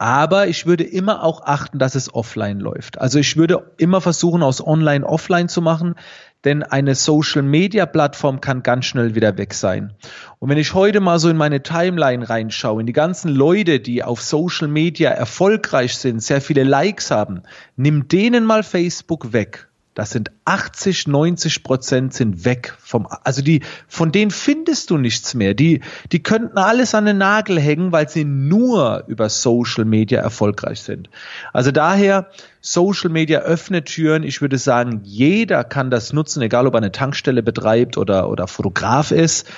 Aber 0.00 0.48
ich 0.48 0.64
würde 0.64 0.84
immer 0.84 1.22
auch 1.22 1.42
achten, 1.44 1.78
dass 1.78 1.94
es 1.94 2.14
offline 2.14 2.58
läuft. 2.58 2.98
Also 2.98 3.18
ich 3.18 3.36
würde 3.36 3.70
immer 3.76 4.00
versuchen, 4.00 4.42
aus 4.42 4.66
online 4.66 5.04
offline 5.04 5.50
zu 5.50 5.60
machen, 5.60 5.94
denn 6.42 6.62
eine 6.62 6.94
Social 6.94 7.42
Media 7.42 7.84
Plattform 7.84 8.40
kann 8.40 8.62
ganz 8.62 8.86
schnell 8.86 9.14
wieder 9.14 9.36
weg 9.36 9.52
sein. 9.52 9.92
Und 10.38 10.48
wenn 10.48 10.56
ich 10.56 10.72
heute 10.72 11.00
mal 11.00 11.18
so 11.18 11.28
in 11.28 11.36
meine 11.36 11.62
Timeline 11.62 12.26
reinschaue, 12.26 12.80
in 12.80 12.86
die 12.86 12.94
ganzen 12.94 13.30
Leute, 13.30 13.78
die 13.78 14.02
auf 14.02 14.22
Social 14.22 14.68
Media 14.68 15.10
erfolgreich 15.10 15.98
sind, 15.98 16.22
sehr 16.22 16.40
viele 16.40 16.64
Likes 16.64 17.10
haben, 17.10 17.42
nimm 17.76 18.08
denen 18.08 18.46
mal 18.46 18.62
Facebook 18.62 19.34
weg 19.34 19.69
das 20.00 20.12
sind 20.12 20.30
80, 20.46 21.08
90 21.08 21.62
Prozent 21.62 22.14
sind 22.14 22.46
weg 22.46 22.74
vom, 22.78 23.06
also 23.22 23.42
die, 23.42 23.60
von 23.86 24.12
denen 24.12 24.30
findest 24.30 24.88
du 24.88 24.96
nichts 24.96 25.34
mehr. 25.34 25.52
Die, 25.52 25.82
die 26.10 26.22
könnten 26.22 26.56
alles 26.56 26.94
an 26.94 27.04
den 27.04 27.18
Nagel 27.18 27.60
hängen, 27.60 27.92
weil 27.92 28.08
sie 28.08 28.24
nur 28.24 29.04
über 29.08 29.28
Social 29.28 29.84
Media 29.84 30.22
erfolgreich 30.22 30.80
sind. 30.80 31.10
Also 31.52 31.70
daher, 31.70 32.30
Social 32.62 33.10
Media 33.10 33.40
öffnet 33.40 33.88
Türen. 33.88 34.22
Ich 34.22 34.40
würde 34.40 34.56
sagen, 34.56 35.02
jeder 35.04 35.64
kann 35.64 35.90
das 35.90 36.14
nutzen, 36.14 36.40
egal 36.40 36.66
ob 36.66 36.72
er 36.72 36.78
eine 36.78 36.92
Tankstelle 36.92 37.42
betreibt 37.42 37.98
oder, 37.98 38.30
oder 38.30 38.46
Fotograf 38.46 39.10
ist. 39.10 39.50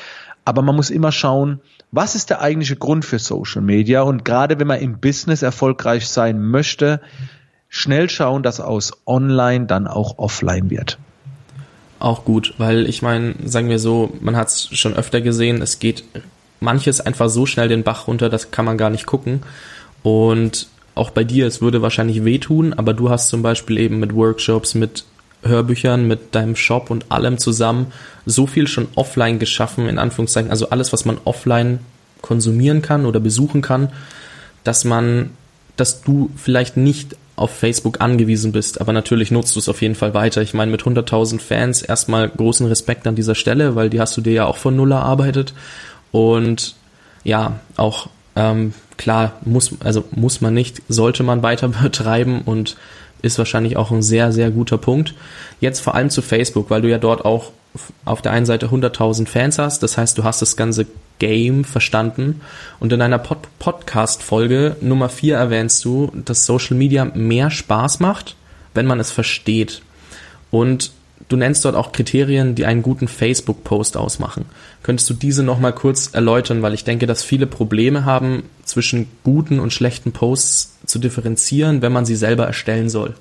Aber 0.44 0.62
man 0.62 0.74
muss 0.74 0.90
immer 0.90 1.12
schauen, 1.12 1.60
was 1.92 2.16
ist 2.16 2.30
der 2.30 2.40
eigentliche 2.40 2.74
Grund 2.74 3.04
für 3.04 3.20
Social 3.20 3.62
Media? 3.62 4.02
Und 4.02 4.24
gerade 4.24 4.58
wenn 4.58 4.66
man 4.66 4.80
im 4.80 4.98
Business 4.98 5.42
erfolgreich 5.42 6.08
sein 6.08 6.40
möchte, 6.40 7.00
schnell 7.74 8.10
schauen, 8.10 8.42
dass 8.42 8.60
aus 8.60 8.92
online 9.06 9.64
dann 9.64 9.86
auch 9.86 10.18
offline 10.18 10.68
wird. 10.68 10.98
Auch 11.98 12.24
gut, 12.24 12.52
weil 12.58 12.86
ich 12.86 13.00
meine, 13.00 13.34
sagen 13.46 13.70
wir 13.70 13.78
so, 13.78 14.12
man 14.20 14.36
hat 14.36 14.48
es 14.48 14.68
schon 14.76 14.94
öfter 14.94 15.22
gesehen, 15.22 15.62
es 15.62 15.78
geht 15.78 16.04
manches 16.60 17.00
einfach 17.00 17.30
so 17.30 17.46
schnell 17.46 17.68
den 17.68 17.82
Bach 17.82 18.06
runter, 18.08 18.28
das 18.28 18.50
kann 18.50 18.66
man 18.66 18.76
gar 18.76 18.90
nicht 18.90 19.06
gucken. 19.06 19.42
Und 20.02 20.68
auch 20.94 21.10
bei 21.10 21.24
dir, 21.24 21.46
es 21.46 21.62
würde 21.62 21.80
wahrscheinlich 21.80 22.26
wehtun, 22.26 22.74
aber 22.74 22.92
du 22.92 23.08
hast 23.08 23.28
zum 23.28 23.40
Beispiel 23.40 23.78
eben 23.78 23.98
mit 24.00 24.14
Workshops, 24.14 24.74
mit 24.74 25.06
Hörbüchern, 25.42 26.06
mit 26.06 26.34
deinem 26.34 26.56
Shop 26.56 26.90
und 26.90 27.10
allem 27.10 27.38
zusammen 27.38 27.86
so 28.26 28.46
viel 28.46 28.68
schon 28.68 28.88
offline 28.96 29.38
geschaffen, 29.38 29.88
in 29.88 29.98
Anführungszeichen, 29.98 30.50
also 30.50 30.68
alles, 30.68 30.92
was 30.92 31.06
man 31.06 31.16
offline 31.24 31.78
konsumieren 32.20 32.82
kann 32.82 33.06
oder 33.06 33.18
besuchen 33.18 33.62
kann, 33.62 33.88
dass 34.62 34.84
man, 34.84 35.30
dass 35.76 36.02
du 36.02 36.30
vielleicht 36.36 36.76
nicht 36.76 37.16
auf 37.36 37.50
Facebook 37.50 38.00
angewiesen 38.00 38.52
bist, 38.52 38.80
aber 38.80 38.92
natürlich 38.92 39.30
nutzt 39.30 39.54
du 39.56 39.58
es 39.58 39.68
auf 39.68 39.80
jeden 39.80 39.94
Fall 39.94 40.14
weiter. 40.14 40.42
Ich 40.42 40.54
meine, 40.54 40.70
mit 40.70 40.82
100.000 40.82 41.40
Fans 41.40 41.82
erstmal 41.82 42.28
großen 42.28 42.66
Respekt 42.66 43.06
an 43.06 43.14
dieser 43.14 43.34
Stelle, 43.34 43.74
weil 43.74 43.90
die 43.90 44.00
hast 44.00 44.16
du 44.16 44.20
dir 44.20 44.32
ja 44.32 44.46
auch 44.46 44.58
von 44.58 44.76
Null 44.76 44.92
erarbeitet. 44.92 45.54
Und 46.10 46.74
ja, 47.24 47.60
auch 47.76 48.08
ähm, 48.36 48.74
klar 48.96 49.32
muss, 49.44 49.72
also 49.80 50.04
muss 50.10 50.40
man 50.40 50.54
nicht, 50.54 50.82
sollte 50.88 51.22
man 51.22 51.42
weiter 51.42 51.68
betreiben 51.82 52.42
und 52.42 52.76
ist 53.22 53.38
wahrscheinlich 53.38 53.76
auch 53.76 53.90
ein 53.90 54.02
sehr, 54.02 54.32
sehr 54.32 54.50
guter 54.50 54.78
Punkt. 54.78 55.14
Jetzt 55.60 55.80
vor 55.80 55.94
allem 55.94 56.10
zu 56.10 56.22
Facebook, 56.22 56.70
weil 56.70 56.82
du 56.82 56.90
ja 56.90 56.98
dort 56.98 57.24
auch 57.24 57.52
auf 58.04 58.20
der 58.20 58.32
einen 58.32 58.46
Seite 58.46 58.66
100.000 58.66 59.26
Fans 59.26 59.58
hast, 59.58 59.82
das 59.82 59.96
heißt, 59.96 60.18
du 60.18 60.24
hast 60.24 60.42
das 60.42 60.56
ganze 60.56 60.86
Game 61.22 61.62
verstanden 61.62 62.40
und 62.80 62.92
in 62.92 63.00
einer 63.00 63.18
Pod 63.18 63.46
Podcast-Folge 63.60 64.74
Nummer 64.80 65.08
4 65.08 65.36
erwähnst 65.36 65.84
du, 65.84 66.10
dass 66.24 66.46
Social 66.46 66.76
Media 66.76 67.04
mehr 67.04 67.48
Spaß 67.48 68.00
macht, 68.00 68.34
wenn 68.74 68.86
man 68.86 68.98
es 68.98 69.12
versteht. 69.12 69.82
Und 70.50 70.90
du 71.28 71.36
nennst 71.36 71.64
dort 71.64 71.76
auch 71.76 71.92
Kriterien, 71.92 72.56
die 72.56 72.66
einen 72.66 72.82
guten 72.82 73.06
Facebook-Post 73.06 73.96
ausmachen. 73.96 74.46
Könntest 74.82 75.08
du 75.10 75.14
diese 75.14 75.44
nochmal 75.44 75.72
kurz 75.72 76.12
erläutern, 76.12 76.60
weil 76.60 76.74
ich 76.74 76.82
denke, 76.82 77.06
dass 77.06 77.22
viele 77.22 77.46
Probleme 77.46 78.04
haben, 78.04 78.42
zwischen 78.64 79.06
guten 79.22 79.60
und 79.60 79.72
schlechten 79.72 80.10
Posts 80.10 80.78
zu 80.86 80.98
differenzieren, 80.98 81.82
wenn 81.82 81.92
man 81.92 82.04
sie 82.04 82.16
selber 82.16 82.46
erstellen 82.46 82.90
soll. 82.90 83.14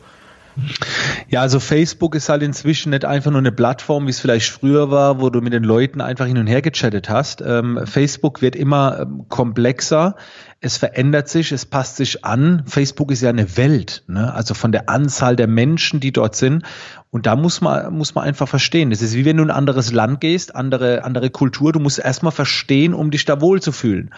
Ja, 1.29 1.41
also 1.41 1.59
Facebook 1.59 2.15
ist 2.15 2.29
halt 2.29 2.43
inzwischen 2.43 2.89
nicht 2.89 3.05
einfach 3.05 3.31
nur 3.31 3.39
eine 3.39 3.51
Plattform, 3.51 4.05
wie 4.05 4.09
es 4.09 4.19
vielleicht 4.19 4.49
früher 4.49 4.91
war, 4.91 5.21
wo 5.21 5.29
du 5.29 5.41
mit 5.41 5.53
den 5.53 5.63
Leuten 5.63 6.01
einfach 6.01 6.25
hin 6.25 6.37
und 6.37 6.47
her 6.47 6.61
gechattet 6.61 7.09
hast. 7.09 7.41
Ähm, 7.41 7.79
Facebook 7.85 8.41
wird 8.41 8.55
immer 8.55 8.99
ähm, 9.01 9.25
komplexer, 9.29 10.15
es 10.59 10.77
verändert 10.77 11.27
sich, 11.27 11.51
es 11.51 11.65
passt 11.65 11.95
sich 11.95 12.23
an. 12.23 12.63
Facebook 12.67 13.11
ist 13.11 13.21
ja 13.21 13.29
eine 13.29 13.57
Welt, 13.57 14.03
ne? 14.07 14.33
also 14.33 14.53
von 14.53 14.71
der 14.71 14.89
Anzahl 14.89 15.35
der 15.35 15.47
Menschen, 15.47 15.99
die 15.99 16.11
dort 16.11 16.35
sind. 16.35 16.63
Und 17.09 17.25
da 17.25 17.35
muss 17.35 17.61
man, 17.61 17.93
muss 17.93 18.13
man 18.13 18.25
einfach 18.25 18.47
verstehen. 18.47 18.91
Das 18.91 19.01
ist 19.01 19.15
wie 19.15 19.25
wenn 19.25 19.37
du 19.37 19.43
in 19.43 19.49
ein 19.49 19.57
anderes 19.57 19.91
Land 19.91 20.21
gehst, 20.21 20.55
andere, 20.55 21.03
andere 21.03 21.29
Kultur. 21.29 21.71
Du 21.71 21.79
musst 21.79 21.97
erstmal 21.97 22.31
verstehen, 22.31 22.93
um 22.93 23.09
dich 23.09 23.25
da 23.25 23.41
wohlzufühlen. 23.41 24.11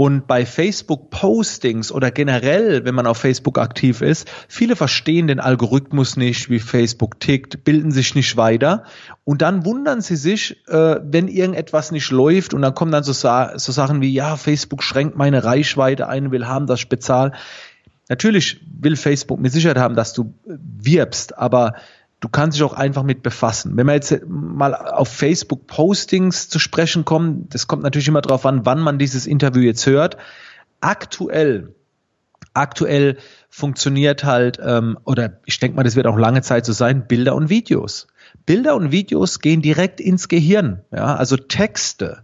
Und 0.00 0.28
bei 0.28 0.46
Facebook-Postings 0.46 1.90
oder 1.90 2.12
generell, 2.12 2.84
wenn 2.84 2.94
man 2.94 3.08
auf 3.08 3.18
Facebook 3.18 3.58
aktiv 3.58 4.00
ist, 4.00 4.30
viele 4.46 4.76
verstehen 4.76 5.26
den 5.26 5.40
Algorithmus 5.40 6.16
nicht, 6.16 6.48
wie 6.50 6.60
Facebook 6.60 7.18
tickt, 7.18 7.64
bilden 7.64 7.90
sich 7.90 8.14
nicht 8.14 8.36
weiter. 8.36 8.84
Und 9.24 9.42
dann 9.42 9.64
wundern 9.64 10.00
sie 10.00 10.14
sich, 10.14 10.64
äh, 10.68 11.00
wenn 11.02 11.26
irgendetwas 11.26 11.90
nicht 11.90 12.12
läuft. 12.12 12.54
Und 12.54 12.62
dann 12.62 12.76
kommen 12.76 12.92
dann 12.92 13.02
so, 13.02 13.12
so 13.12 13.72
Sachen 13.72 14.00
wie, 14.00 14.12
ja, 14.12 14.36
Facebook 14.36 14.84
schränkt 14.84 15.16
meine 15.16 15.42
Reichweite 15.42 16.06
ein, 16.06 16.30
will 16.30 16.46
haben, 16.46 16.68
dass 16.68 16.78
ich 16.78 16.88
bezahle. 16.88 17.32
Natürlich 18.08 18.60
will 18.80 18.94
Facebook 18.94 19.40
mit 19.40 19.50
Sicherheit 19.50 19.78
haben, 19.78 19.96
dass 19.96 20.12
du 20.12 20.32
wirbst, 20.44 21.36
aber 21.36 21.74
du 22.20 22.28
kannst 22.28 22.56
dich 22.56 22.64
auch 22.64 22.72
einfach 22.72 23.02
mit 23.02 23.22
befassen. 23.22 23.76
Wenn 23.76 23.86
wir 23.86 23.94
jetzt 23.94 24.22
mal 24.26 24.74
auf 24.74 25.08
Facebook 25.08 25.66
Postings 25.66 26.48
zu 26.48 26.58
sprechen 26.58 27.04
kommen, 27.04 27.48
das 27.50 27.66
kommt 27.66 27.82
natürlich 27.82 28.08
immer 28.08 28.22
darauf 28.22 28.44
an, 28.46 28.66
wann 28.66 28.80
man 28.80 28.98
dieses 28.98 29.26
Interview 29.26 29.62
jetzt 29.62 29.86
hört. 29.86 30.16
Aktuell, 30.80 31.74
aktuell 32.54 33.18
funktioniert 33.50 34.24
halt, 34.24 34.58
ähm, 34.62 34.98
oder 35.04 35.40
ich 35.44 35.58
denke 35.58 35.76
mal, 35.76 35.84
das 35.84 35.96
wird 35.96 36.06
auch 36.06 36.18
lange 36.18 36.42
Zeit 36.42 36.66
so 36.66 36.72
sein, 36.72 37.06
Bilder 37.06 37.34
und 37.34 37.50
Videos. 37.50 38.08
Bilder 38.46 38.74
und 38.74 38.92
Videos 38.92 39.40
gehen 39.40 39.62
direkt 39.62 40.00
ins 40.00 40.28
Gehirn, 40.28 40.82
ja, 40.90 41.16
also 41.16 41.36
Texte. 41.36 42.22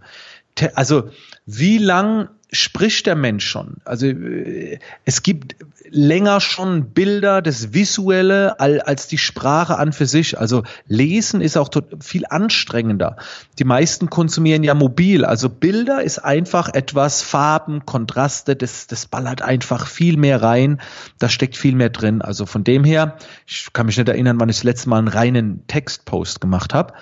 Te 0.55 0.77
also 0.77 1.11
wie 1.47 1.79
lang 1.79 2.29
spricht 2.55 3.07
der 3.07 3.17
Mensch 3.17 3.47
schon. 3.47 3.77
Also 3.85 4.07
äh, 4.07 4.79
es 5.05 5.23
gibt 5.23 5.57
länger 5.91 6.41
schon 6.41 6.91
Bilder, 6.91 7.43
das 7.43 7.73
Visuelle 7.73 8.59
als 8.59 9.07
die 9.07 9.19
Sprache 9.19 9.79
an 9.79 9.93
für 9.93 10.07
sich. 10.07 10.39
Also 10.39 10.65
Lesen 10.87 11.41
ist 11.41 11.57
auch 11.57 11.69
viel 12.01 12.25
anstrengender. 12.29 13.17
Die 13.59 13.65
meisten 13.65 14.11
konsumieren 14.11 14.65
ja 14.65 14.75
mobil. 14.75 15.25
Also 15.25 15.49
Bilder 15.49 16.03
ist 16.03 16.19
einfach 16.19 16.73
etwas, 16.73 17.23
Farben, 17.23 17.85
Kontraste, 17.85 18.57
das, 18.57 18.87
das 18.87 19.07
ballert 19.07 19.43
einfach 19.43 19.87
viel 19.87 20.17
mehr 20.17 20.43
rein. 20.43 20.81
Da 21.19 21.29
steckt 21.29 21.57
viel 21.57 21.75
mehr 21.75 21.91
drin. 21.91 22.23
Also 22.23 22.47
von 22.47 22.65
dem 22.65 22.85
her, 22.85 23.17
ich 23.47 23.73
kann 23.73 23.87
mich 23.87 23.97
nicht 23.97 24.09
erinnern, 24.09 24.41
wann 24.41 24.49
ich 24.49 24.57
das 24.57 24.65
letzte 24.65 24.89
Mal 24.89 24.99
einen 24.99 25.09
reinen 25.09 25.67
Textpost 25.67 26.41
gemacht 26.41 26.75
habe. 26.75 26.95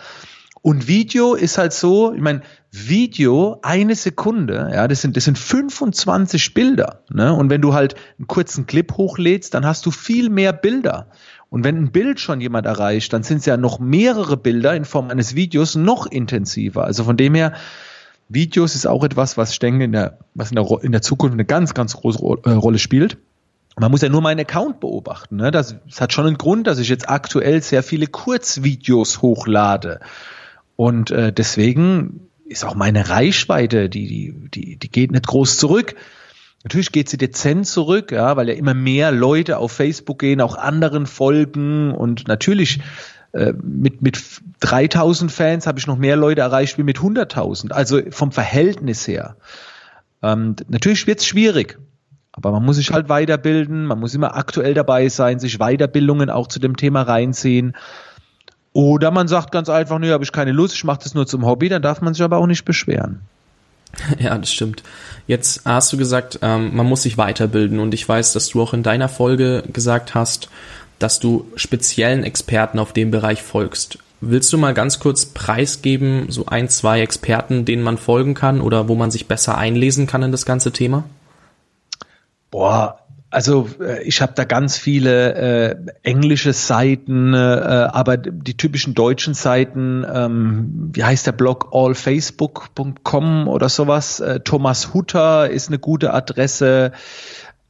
Und 0.62 0.86
Video 0.86 1.34
ist 1.34 1.58
halt 1.58 1.72
so, 1.72 2.14
ich 2.14 2.20
meine, 2.20 2.42
Video 2.70 3.58
eine 3.62 3.96
Sekunde, 3.96 4.70
ja, 4.72 4.86
das 4.88 5.02
sind 5.02 5.16
das 5.16 5.24
sind 5.24 5.36
25 5.36 6.54
Bilder, 6.54 7.02
ne? 7.10 7.34
Und 7.34 7.50
wenn 7.50 7.60
du 7.60 7.74
halt 7.74 7.96
einen 8.16 8.28
kurzen 8.28 8.66
Clip 8.66 8.92
hochlädst, 8.96 9.52
dann 9.54 9.66
hast 9.66 9.84
du 9.84 9.90
viel 9.90 10.30
mehr 10.30 10.52
Bilder. 10.52 11.08
Und 11.50 11.64
wenn 11.64 11.76
ein 11.76 11.92
Bild 11.92 12.20
schon 12.20 12.40
jemand 12.40 12.64
erreicht, 12.64 13.12
dann 13.12 13.24
sind 13.24 13.38
es 13.38 13.46
ja 13.46 13.58
noch 13.58 13.78
mehrere 13.78 14.38
Bilder 14.38 14.74
in 14.74 14.86
Form 14.86 15.10
eines 15.10 15.34
Videos 15.34 15.74
noch 15.74 16.06
intensiver. 16.06 16.84
Also 16.84 17.04
von 17.04 17.16
dem 17.16 17.34
her 17.34 17.52
Videos 18.30 18.74
ist 18.74 18.86
auch 18.86 19.04
etwas, 19.04 19.36
was 19.36 19.50
ich 19.52 19.58
denke, 19.58 19.84
in 19.84 19.92
der, 19.92 20.18
was 20.34 20.50
in 20.50 20.56
der, 20.56 20.66
in 20.82 20.92
der 20.92 21.02
Zukunft 21.02 21.34
eine 21.34 21.44
ganz, 21.44 21.74
ganz 21.74 21.94
große 21.94 22.18
äh, 22.44 22.50
Rolle 22.52 22.78
spielt. 22.78 23.18
Man 23.76 23.90
muss 23.90 24.00
ja 24.00 24.08
nur 24.08 24.22
meinen 24.22 24.40
Account 24.40 24.80
beobachten. 24.80 25.36
Ne? 25.36 25.50
Das, 25.50 25.76
das 25.86 26.00
hat 26.00 26.12
schon 26.12 26.26
einen 26.26 26.38
Grund, 26.38 26.66
dass 26.66 26.78
ich 26.78 26.88
jetzt 26.88 27.10
aktuell 27.10 27.62
sehr 27.62 27.82
viele 27.82 28.06
Kurzvideos 28.06 29.20
hochlade. 29.20 30.00
Und 30.82 31.12
äh, 31.12 31.32
deswegen 31.32 32.28
ist 32.44 32.64
auch 32.64 32.74
meine 32.74 33.08
Reichweite, 33.08 33.88
die, 33.88 34.08
die, 34.08 34.50
die, 34.50 34.76
die 34.76 34.90
geht 34.90 35.12
nicht 35.12 35.28
groß 35.28 35.56
zurück. 35.56 35.94
Natürlich 36.64 36.90
geht 36.90 37.08
sie 37.08 37.18
dezent 37.18 37.68
zurück, 37.68 38.10
ja, 38.10 38.36
weil 38.36 38.48
ja 38.48 38.56
immer 38.56 38.74
mehr 38.74 39.12
Leute 39.12 39.58
auf 39.58 39.70
Facebook 39.70 40.18
gehen, 40.18 40.40
auch 40.40 40.56
anderen 40.56 41.06
folgen 41.06 41.92
und 41.92 42.26
natürlich 42.26 42.80
äh, 43.30 43.52
mit, 43.62 44.02
mit 44.02 44.20
3000 44.58 45.30
Fans 45.30 45.68
habe 45.68 45.78
ich 45.78 45.86
noch 45.86 45.98
mehr 45.98 46.16
Leute 46.16 46.40
erreicht 46.40 46.78
wie 46.78 46.82
mit 46.82 46.98
100.000. 46.98 47.70
Also 47.70 48.00
vom 48.10 48.32
Verhältnis 48.32 49.06
her. 49.06 49.36
Ähm, 50.20 50.56
natürlich 50.66 51.06
wird 51.06 51.20
es 51.20 51.26
schwierig, 51.26 51.78
aber 52.32 52.50
man 52.50 52.64
muss 52.64 52.74
sich 52.74 52.90
halt 52.90 53.08
weiterbilden, 53.08 53.86
man 53.86 54.00
muss 54.00 54.16
immer 54.16 54.36
aktuell 54.36 54.74
dabei 54.74 55.08
sein, 55.10 55.38
sich 55.38 55.58
Weiterbildungen 55.58 56.28
auch 56.28 56.48
zu 56.48 56.58
dem 56.58 56.76
Thema 56.76 57.02
reinziehen. 57.02 57.76
Oder 58.72 59.10
man 59.10 59.28
sagt 59.28 59.52
ganz 59.52 59.68
einfach, 59.68 59.98
nö, 59.98 60.12
habe 60.12 60.24
ich 60.24 60.32
keine 60.32 60.52
Lust, 60.52 60.74
ich 60.74 60.84
mache 60.84 61.00
das 61.02 61.14
nur 61.14 61.26
zum 61.26 61.44
Hobby, 61.44 61.68
dann 61.68 61.82
darf 61.82 62.00
man 62.00 62.14
sich 62.14 62.22
aber 62.22 62.38
auch 62.38 62.46
nicht 62.46 62.64
beschweren. 62.64 63.20
Ja, 64.18 64.38
das 64.38 64.50
stimmt. 64.50 64.82
Jetzt 65.26 65.66
hast 65.66 65.92
du 65.92 65.98
gesagt, 65.98 66.38
ähm, 66.40 66.74
man 66.74 66.86
muss 66.86 67.02
sich 67.02 67.18
weiterbilden 67.18 67.78
und 67.78 67.92
ich 67.92 68.08
weiß, 68.08 68.32
dass 68.32 68.48
du 68.48 68.62
auch 68.62 68.72
in 68.72 68.82
deiner 68.82 69.10
Folge 69.10 69.64
gesagt 69.70 70.14
hast, 70.14 70.48
dass 70.98 71.20
du 71.20 71.46
speziellen 71.56 72.24
Experten 72.24 72.78
auf 72.78 72.94
dem 72.94 73.10
Bereich 73.10 73.42
folgst. 73.42 73.98
Willst 74.22 74.52
du 74.52 74.58
mal 74.58 74.72
ganz 74.72 75.00
kurz 75.00 75.26
preisgeben, 75.26 76.26
so 76.30 76.46
ein, 76.46 76.68
zwei 76.68 77.00
Experten, 77.00 77.64
denen 77.64 77.82
man 77.82 77.98
folgen 77.98 78.34
kann 78.34 78.60
oder 78.60 78.88
wo 78.88 78.94
man 78.94 79.10
sich 79.10 79.26
besser 79.26 79.58
einlesen 79.58 80.06
kann 80.06 80.22
in 80.22 80.32
das 80.32 80.46
ganze 80.46 80.72
Thema? 80.72 81.04
Boah, 82.50 83.00
also 83.32 83.68
äh, 83.80 84.02
ich 84.02 84.20
habe 84.20 84.32
da 84.34 84.44
ganz 84.44 84.76
viele 84.76 85.34
äh, 85.34 85.76
englische 86.02 86.52
Seiten, 86.52 87.32
äh, 87.32 87.36
aber 87.36 88.18
die 88.18 88.56
typischen 88.56 88.94
deutschen 88.94 89.34
Seiten, 89.34 90.04
ähm, 90.12 90.90
wie 90.92 91.02
heißt 91.02 91.26
der 91.26 91.32
Blog 91.32 91.70
allfacebook.com 91.72 93.48
oder 93.48 93.68
sowas. 93.68 94.20
Äh, 94.20 94.40
Thomas 94.40 94.92
Hutter 94.92 95.48
ist 95.48 95.68
eine 95.68 95.78
gute 95.78 96.12
Adresse. 96.12 96.92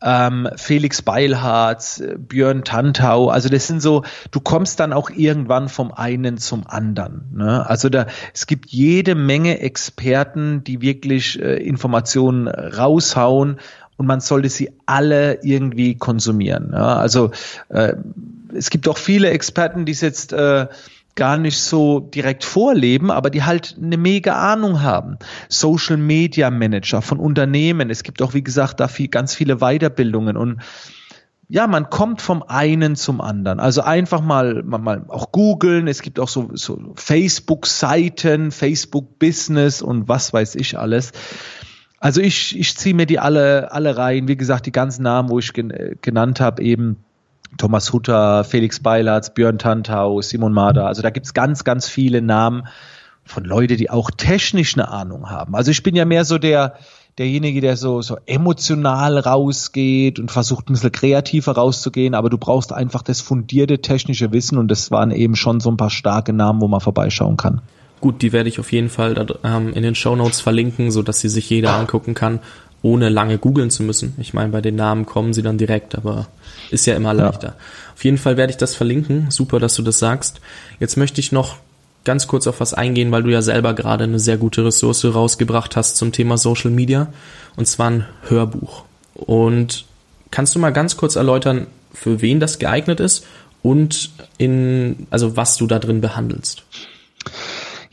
Ähm, 0.05 0.49
Felix 0.57 1.01
Beilharz, 1.01 2.01
äh, 2.01 2.17
Björn 2.19 2.65
Tantau, 2.65 3.29
also 3.29 3.49
das 3.49 3.69
sind 3.69 3.81
so, 3.81 4.03
du 4.33 4.41
kommst 4.41 4.81
dann 4.81 4.93
auch 4.93 5.11
irgendwann 5.11 5.69
vom 5.69 5.93
einen 5.93 6.39
zum 6.39 6.67
anderen. 6.67 7.31
Ne? 7.33 7.65
Also 7.65 7.89
da, 7.89 8.07
es 8.35 8.49
gibt 8.49 8.71
jede 8.71 9.15
Menge 9.15 9.61
Experten, 9.61 10.65
die 10.65 10.81
wirklich 10.81 11.41
äh, 11.41 11.55
Informationen 11.59 12.49
raushauen 12.49 13.61
und 14.03 14.09
man 14.09 14.19
sollte 14.19 14.49
sie 14.49 14.73
alle 14.85 15.45
irgendwie 15.45 15.97
konsumieren. 15.97 16.71
Ja, 16.73 16.97
also 16.97 17.31
äh, 17.69 17.95
es 18.53 18.69
gibt 18.69 18.89
auch 18.89 18.99
viele 18.99 19.31
Experten, 19.31 19.85
die 19.85 19.93
es 19.93 20.01
jetzt 20.01 20.33
äh, 20.33 20.67
gar 21.15 21.37
nicht 21.37 21.61
so 21.61 22.01
direkt 22.01 22.43
vorleben, 22.43 23.13
aber 23.13 23.31
die 23.31 23.45
halt 23.45 23.77
eine 23.81 23.97
mega 23.97 24.53
Ahnung 24.53 24.83
haben. 24.83 25.19
Social 25.49 25.99
Media 25.99 26.51
Manager 26.51 27.01
von 27.01 27.21
Unternehmen. 27.21 27.91
Es 27.91 28.03
gibt 28.03 28.21
auch, 28.23 28.35
wie 28.35 28.43
gesagt, 28.43 28.81
da 28.81 28.89
viel, 28.89 29.07
ganz 29.07 29.37
viele 29.37 29.59
Weiterbildungen 29.59 30.37
und 30.37 30.61
ja, 31.49 31.69
man 31.69 31.89
kommt 31.91 32.21
vom 32.23 32.43
einen 32.43 32.97
zum 32.97 33.21
anderen. 33.21 33.61
Also 33.61 33.83
einfach 33.83 34.21
mal, 34.21 34.65
mal, 34.65 34.79
mal 34.79 35.05
auch 35.07 35.31
googeln. 35.31 35.87
Es 35.87 36.03
gibt 36.03 36.19
auch 36.19 36.29
so, 36.29 36.51
so 36.55 36.93
Facebook-Seiten, 36.97 38.51
Facebook-Business 38.51 39.81
und 39.81 40.09
was 40.09 40.33
weiß 40.33 40.57
ich 40.57 40.77
alles. 40.77 41.13
Also 42.03 42.21
ich, 42.21 42.59
ich 42.59 42.77
ziehe 42.77 42.97
mir 42.97 43.07
die 43.07 43.21
alle, 43.21 43.71
alle 43.71 43.97
rein. 43.97 44.27
Wie 44.27 44.37
gesagt, 44.37 44.67
die 44.67 44.73
ganzen 44.73 45.05
Namen, 45.05 45.29
wo 45.29 45.39
ich 45.39 45.53
gen 45.53 45.73
genannt 46.01 46.41
habe, 46.41 46.61
eben 46.61 46.97
Thomas 47.59 47.93
Hutter, 47.93 48.43
Felix 48.43 48.81
Beilatz, 48.81 49.33
Björn 49.33 49.57
Tantau, 49.57 50.21
Simon 50.21 50.53
Mader. 50.53 50.87
Also 50.87 51.01
da 51.01 51.11
gibt's 51.11 51.33
ganz, 51.33 51.63
ganz 51.63 51.89
viele 51.89 52.21
Namen 52.21 52.67
von 53.23 53.45
Leute, 53.45 53.77
die 53.77 53.89
auch 53.89 54.11
technisch 54.11 54.75
eine 54.75 54.89
Ahnung 54.89 55.31
haben. 55.31 55.55
Also 55.55 55.71
ich 55.71 55.85
bin 55.85 55.95
ja 55.95 56.05
mehr 56.05 56.25
so 56.25 56.39
der, 56.39 56.75
derjenige, 57.19 57.61
der 57.61 57.77
so, 57.77 58.03
so 58.03 58.17
emotional 58.27 59.19
rausgeht 59.19 60.19
und 60.19 60.33
versucht 60.33 60.69
ein 60.69 60.73
bisschen 60.73 60.91
kreativer 60.91 61.53
rauszugehen, 61.53 62.17
aber 62.17 62.31
du 62.31 62.37
brauchst 62.37 62.73
einfach 62.73 63.03
das 63.03 63.21
fundierte 63.21 63.81
technische 63.81 64.33
Wissen 64.33 64.59
und 64.59 64.73
das 64.73 64.91
waren 64.91 65.13
eben 65.13 65.37
schon 65.37 65.61
so 65.61 65.71
ein 65.71 65.77
paar 65.77 65.91
starke 65.91 66.33
Namen, 66.33 66.61
wo 66.63 66.67
man 66.67 66.81
vorbeischauen 66.81 67.37
kann. 67.37 67.61
Gut, 68.03 68.21
die 68.21 68.33
werde 68.33 68.49
ich 68.49 68.59
auf 68.59 68.73
jeden 68.73 68.91
Fall 68.91 69.15
da, 69.15 69.27
ähm, 69.45 69.73
in 69.73 69.85
den 69.85 69.95
Show 69.95 70.17
Notes 70.17 70.41
verlinken, 70.41 70.91
so 70.91 71.03
dass 71.03 71.21
sie 71.21 71.29
sich 71.29 71.49
jeder 71.49 71.75
angucken 71.75 72.15
kann, 72.15 72.41
ohne 72.83 73.09
lange 73.09 73.39
googeln 73.39 73.71
zu 73.71 73.85
müssen. 73.85 74.15
Ich 74.19 74.35
meine, 74.35 74.51
bei 74.51 74.61
den 74.61 74.75
Namen 74.75 75.07
kommen 75.07 75.33
sie 75.33 75.43
dann 75.43 75.57
direkt, 75.57 75.95
aber 75.95 76.27
ist 76.73 76.85
ja 76.85 76.97
immer 76.97 77.15
leichter. 77.15 77.49
Ja. 77.49 77.55
Auf 77.95 78.03
jeden 78.03 78.19
Fall 78.19 78.37
werde 78.37 78.51
ich 78.51 78.57
das 78.57 78.75
verlinken. 78.75 79.31
Super, 79.31 79.61
dass 79.61 79.77
du 79.77 79.83
das 79.83 80.01
sagst. 80.01 80.41
Jetzt 80.81 80.97
möchte 80.97 81.21
ich 81.21 81.31
noch 81.31 81.59
ganz 82.03 82.27
kurz 82.27 82.49
auf 82.49 82.59
was 82.59 82.75
eingehen, 82.75 83.13
weil 83.13 83.23
du 83.23 83.31
ja 83.31 83.41
selber 83.41 83.73
gerade 83.73 84.03
eine 84.03 84.19
sehr 84.19 84.37
gute 84.37 84.65
Ressource 84.65 85.05
rausgebracht 85.05 85.77
hast 85.77 85.97
zum 85.97 86.11
Thema 86.11 86.39
Social 86.39 86.73
Media, 86.73 87.07
und 87.55 87.67
zwar 87.69 87.89
ein 87.89 88.07
Hörbuch. 88.29 88.83
Und 89.15 89.85
kannst 90.33 90.57
du 90.57 90.59
mal 90.59 90.73
ganz 90.73 90.97
kurz 90.97 91.15
erläutern, 91.15 91.69
für 91.93 92.21
wen 92.21 92.41
das 92.41 92.59
geeignet 92.59 92.99
ist 92.99 93.25
und 93.63 94.11
in, 94.39 95.07
also 95.11 95.37
was 95.37 95.57
du 95.57 95.69
da 95.69 95.79
drin 95.79 96.01
behandelst? 96.01 96.65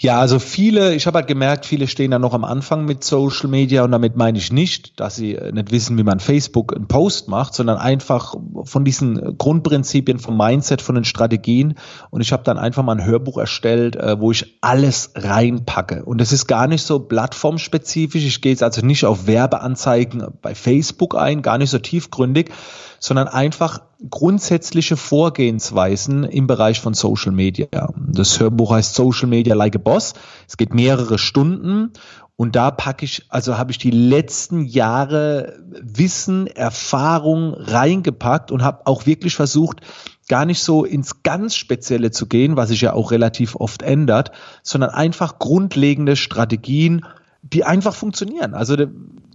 Ja, 0.01 0.21
also 0.21 0.39
viele, 0.39 0.95
ich 0.95 1.07
habe 1.07 1.17
halt 1.17 1.27
gemerkt, 1.27 1.65
viele 1.65 1.85
stehen 1.85 2.11
da 2.11 2.19
noch 2.19 2.33
am 2.33 2.45
Anfang 2.45 2.85
mit 2.85 3.03
Social 3.03 3.49
Media 3.49 3.83
und 3.83 3.91
damit 3.91 4.15
meine 4.15 4.37
ich 4.37 4.49
nicht, 4.49 4.97
dass 4.97 5.17
sie 5.17 5.35
äh, 5.35 5.51
nicht 5.51 5.71
wissen, 5.71 5.97
wie 5.97 6.03
man 6.03 6.21
Facebook 6.21 6.73
einen 6.73 6.87
Post 6.87 7.27
macht, 7.27 7.53
sondern 7.53 7.77
einfach 7.77 8.33
von 8.63 8.85
diesen 8.85 9.37
Grundprinzipien, 9.37 10.17
vom 10.17 10.37
Mindset, 10.37 10.81
von 10.81 10.95
den 10.95 11.03
Strategien. 11.03 11.75
Und 12.11 12.21
ich 12.21 12.31
habe 12.31 12.43
dann 12.43 12.57
einfach 12.57 12.81
mal 12.81 12.93
ein 12.93 13.05
Hörbuch 13.05 13.37
erstellt, 13.37 13.97
äh, 13.97 14.17
wo 14.21 14.31
ich 14.31 14.57
alles 14.61 15.11
reinpacke. 15.15 16.05
Und 16.05 16.21
es 16.21 16.31
ist 16.31 16.47
gar 16.47 16.67
nicht 16.67 16.85
so 16.85 16.99
plattformspezifisch. 16.99 18.23
Ich 18.23 18.39
gehe 18.39 18.53
jetzt 18.53 18.63
also 18.63 18.85
nicht 18.85 19.03
auf 19.03 19.27
Werbeanzeigen 19.27 20.25
bei 20.41 20.55
Facebook 20.55 21.13
ein, 21.13 21.41
gar 21.41 21.57
nicht 21.57 21.71
so 21.71 21.77
tiefgründig, 21.77 22.51
sondern 22.99 23.27
einfach 23.27 23.81
grundsätzliche 24.09 24.97
Vorgehensweisen 24.97 26.23
im 26.23 26.47
Bereich 26.47 26.79
von 26.79 26.93
Social 26.93 27.31
Media. 27.31 27.67
Das 27.97 28.39
Hörbuch 28.39 28.71
heißt 28.71 28.95
Social 28.95 29.27
Media 29.27 29.55
Like 29.55 29.75
a 29.75 29.79
Boss. 29.79 30.13
Es 30.47 30.57
geht 30.57 30.73
mehrere 30.73 31.17
Stunden 31.17 31.91
und 32.39 32.55
da 32.55 32.71
packe 32.71 33.03
ich, 33.03 33.25
also 33.27 33.57
habe 33.57 33.71
ich 33.71 33.79
die 33.79 33.91
letzten 33.91 34.63
Jahre 34.63 35.59
Wissen, 35.81 36.47
Erfahrung 36.47 37.53
reingepackt 37.53 38.51
und 38.51 38.63
habe 38.63 38.87
auch 38.87 39.05
wirklich 39.05 39.35
versucht, 39.35 39.81
gar 40.29 40.45
nicht 40.45 40.63
so 40.63 40.85
ins 40.85 41.21
ganz 41.23 41.55
Spezielle 41.55 42.11
zu 42.11 42.27
gehen, 42.27 42.55
was 42.55 42.69
sich 42.69 42.79
ja 42.79 42.93
auch 42.93 43.11
relativ 43.11 43.57
oft 43.57 43.81
ändert, 43.81 44.31
sondern 44.63 44.91
einfach 44.91 45.39
grundlegende 45.39 46.15
Strategien, 46.15 47.05
die 47.41 47.65
einfach 47.65 47.93
funktionieren. 47.95 48.53
Also 48.53 48.77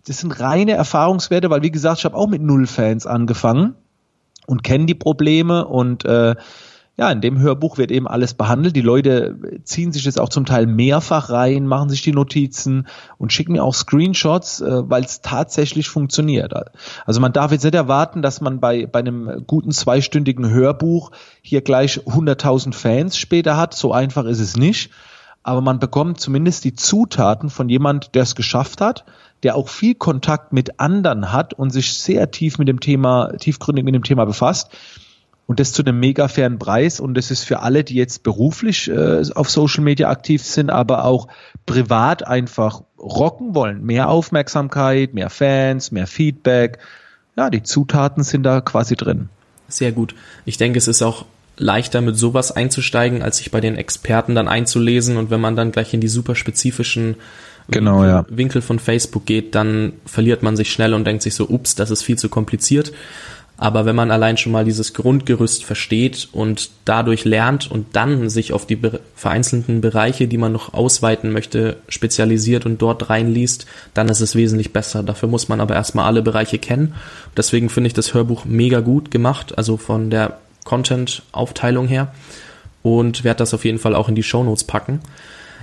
das 0.06 0.18
sind 0.18 0.38
reine 0.40 0.72
Erfahrungswerte, 0.72 1.50
weil 1.50 1.62
wie 1.62 1.70
gesagt, 1.70 1.98
ich 1.98 2.04
habe 2.04 2.16
auch 2.16 2.28
mit 2.28 2.42
null 2.42 2.66
Fans 2.66 3.06
angefangen 3.06 3.74
und 4.46 4.62
kenne 4.62 4.86
die 4.86 4.94
Probleme 4.94 5.66
und 5.66 6.04
äh, 6.04 6.34
ja, 6.96 7.10
in 7.10 7.20
dem 7.20 7.40
Hörbuch 7.40 7.76
wird 7.76 7.90
eben 7.90 8.06
alles 8.06 8.34
behandelt. 8.34 8.76
Die 8.76 8.80
Leute 8.80 9.36
ziehen 9.64 9.90
sich 9.90 10.04
das 10.04 10.16
auch 10.16 10.28
zum 10.28 10.46
Teil 10.46 10.66
mehrfach 10.66 11.28
rein, 11.28 11.66
machen 11.66 11.88
sich 11.88 12.02
die 12.02 12.12
Notizen 12.12 12.86
und 13.18 13.32
schicken 13.32 13.52
mir 13.52 13.64
auch 13.64 13.74
Screenshots, 13.74 14.60
äh, 14.60 14.88
weil 14.88 15.02
es 15.02 15.20
tatsächlich 15.20 15.88
funktioniert. 15.88 16.54
Also 17.04 17.20
man 17.20 17.32
darf 17.32 17.50
jetzt 17.50 17.64
nicht 17.64 17.74
erwarten, 17.74 18.22
dass 18.22 18.40
man 18.40 18.60
bei, 18.60 18.86
bei 18.86 19.00
einem 19.00 19.44
guten 19.46 19.72
zweistündigen 19.72 20.48
Hörbuch 20.48 21.10
hier 21.42 21.62
gleich 21.62 21.98
100.000 21.98 22.74
Fans 22.74 23.18
später 23.18 23.56
hat. 23.56 23.74
So 23.74 23.92
einfach 23.92 24.24
ist 24.26 24.40
es 24.40 24.56
nicht. 24.56 24.92
Aber 25.42 25.60
man 25.60 25.80
bekommt 25.80 26.20
zumindest 26.20 26.64
die 26.64 26.74
Zutaten 26.74 27.50
von 27.50 27.68
jemand, 27.68 28.14
der 28.14 28.22
es 28.22 28.36
geschafft 28.36 28.80
hat, 28.80 29.04
der 29.44 29.54
auch 29.56 29.68
viel 29.68 29.94
Kontakt 29.94 30.52
mit 30.52 30.80
anderen 30.80 31.30
hat 31.30 31.54
und 31.54 31.70
sich 31.70 31.92
sehr 31.92 32.30
tief 32.30 32.58
mit 32.58 32.66
dem 32.66 32.80
Thema, 32.80 33.32
tiefgründig 33.38 33.84
mit 33.84 33.94
dem 33.94 34.02
Thema 34.02 34.24
befasst. 34.24 34.70
Und 35.46 35.60
das 35.60 35.72
zu 35.72 35.84
einem 35.84 36.00
mega 36.00 36.26
fairen 36.28 36.58
Preis. 36.58 37.00
Und 37.00 37.14
das 37.14 37.30
ist 37.30 37.44
für 37.44 37.60
alle, 37.60 37.84
die 37.84 37.94
jetzt 37.94 38.22
beruflich 38.22 38.88
äh, 38.88 39.22
auf 39.34 39.50
Social 39.50 39.84
Media 39.84 40.08
aktiv 40.08 40.42
sind, 40.42 40.70
aber 40.70 41.04
auch 41.04 41.28
privat 41.66 42.26
einfach 42.26 42.82
rocken 42.98 43.54
wollen. 43.54 43.84
Mehr 43.84 44.08
Aufmerksamkeit, 44.08 45.12
mehr 45.12 45.28
Fans, 45.28 45.92
mehr 45.92 46.06
Feedback. 46.06 46.78
Ja, 47.36 47.50
die 47.50 47.62
Zutaten 47.62 48.24
sind 48.24 48.44
da 48.44 48.62
quasi 48.62 48.96
drin. 48.96 49.28
Sehr 49.68 49.92
gut. 49.92 50.14
Ich 50.46 50.56
denke, 50.56 50.78
es 50.78 50.88
ist 50.88 51.02
auch 51.02 51.26
leichter 51.58 52.00
mit 52.00 52.16
sowas 52.16 52.50
einzusteigen, 52.50 53.22
als 53.22 53.36
sich 53.36 53.50
bei 53.50 53.60
den 53.60 53.76
Experten 53.76 54.34
dann 54.34 54.48
einzulesen. 54.48 55.18
Und 55.18 55.30
wenn 55.30 55.42
man 55.42 55.56
dann 55.56 55.72
gleich 55.72 55.92
in 55.92 56.00
die 56.00 56.08
super 56.08 56.34
spezifischen 56.34 57.16
genau, 57.68 58.00
Winkel, 58.00 58.08
ja. 58.08 58.26
Winkel 58.28 58.62
von 58.62 58.78
Facebook 58.78 59.26
geht, 59.26 59.54
dann 59.54 59.92
verliert 60.06 60.42
man 60.42 60.56
sich 60.56 60.70
schnell 60.70 60.94
und 60.94 61.06
denkt 61.06 61.22
sich 61.22 61.34
so, 61.34 61.48
ups, 61.48 61.74
das 61.74 61.90
ist 61.90 62.02
viel 62.02 62.18
zu 62.18 62.28
kompliziert. 62.28 62.92
Aber 63.56 63.86
wenn 63.86 63.94
man 63.94 64.10
allein 64.10 64.36
schon 64.36 64.50
mal 64.50 64.64
dieses 64.64 64.94
Grundgerüst 64.94 65.64
versteht 65.64 66.28
und 66.32 66.70
dadurch 66.84 67.24
lernt 67.24 67.70
und 67.70 67.94
dann 67.94 68.28
sich 68.28 68.52
auf 68.52 68.66
die 68.66 68.78
vereinzelten 69.14 69.80
Bereiche, 69.80 70.26
die 70.26 70.38
man 70.38 70.52
noch 70.52 70.74
ausweiten 70.74 71.30
möchte, 71.30 71.76
spezialisiert 71.88 72.66
und 72.66 72.82
dort 72.82 73.10
reinliest, 73.10 73.66
dann 73.94 74.08
ist 74.08 74.20
es 74.20 74.34
wesentlich 74.34 74.72
besser. 74.72 75.04
Dafür 75.04 75.28
muss 75.28 75.48
man 75.48 75.60
aber 75.60 75.74
erstmal 75.74 76.06
alle 76.06 76.22
Bereiche 76.22 76.58
kennen. 76.58 76.94
Deswegen 77.36 77.70
finde 77.70 77.86
ich 77.86 77.94
das 77.94 78.12
Hörbuch 78.12 78.44
mega 78.44 78.80
gut 78.80 79.12
gemacht, 79.12 79.56
also 79.56 79.76
von 79.76 80.10
der 80.10 80.38
Content-Aufteilung 80.64 81.86
her 81.86 82.12
und 82.82 83.22
werde 83.22 83.38
das 83.38 83.54
auf 83.54 83.64
jeden 83.64 83.78
Fall 83.78 83.94
auch 83.94 84.08
in 84.08 84.16
die 84.16 84.22
Shownotes 84.24 84.64
packen. 84.64 85.00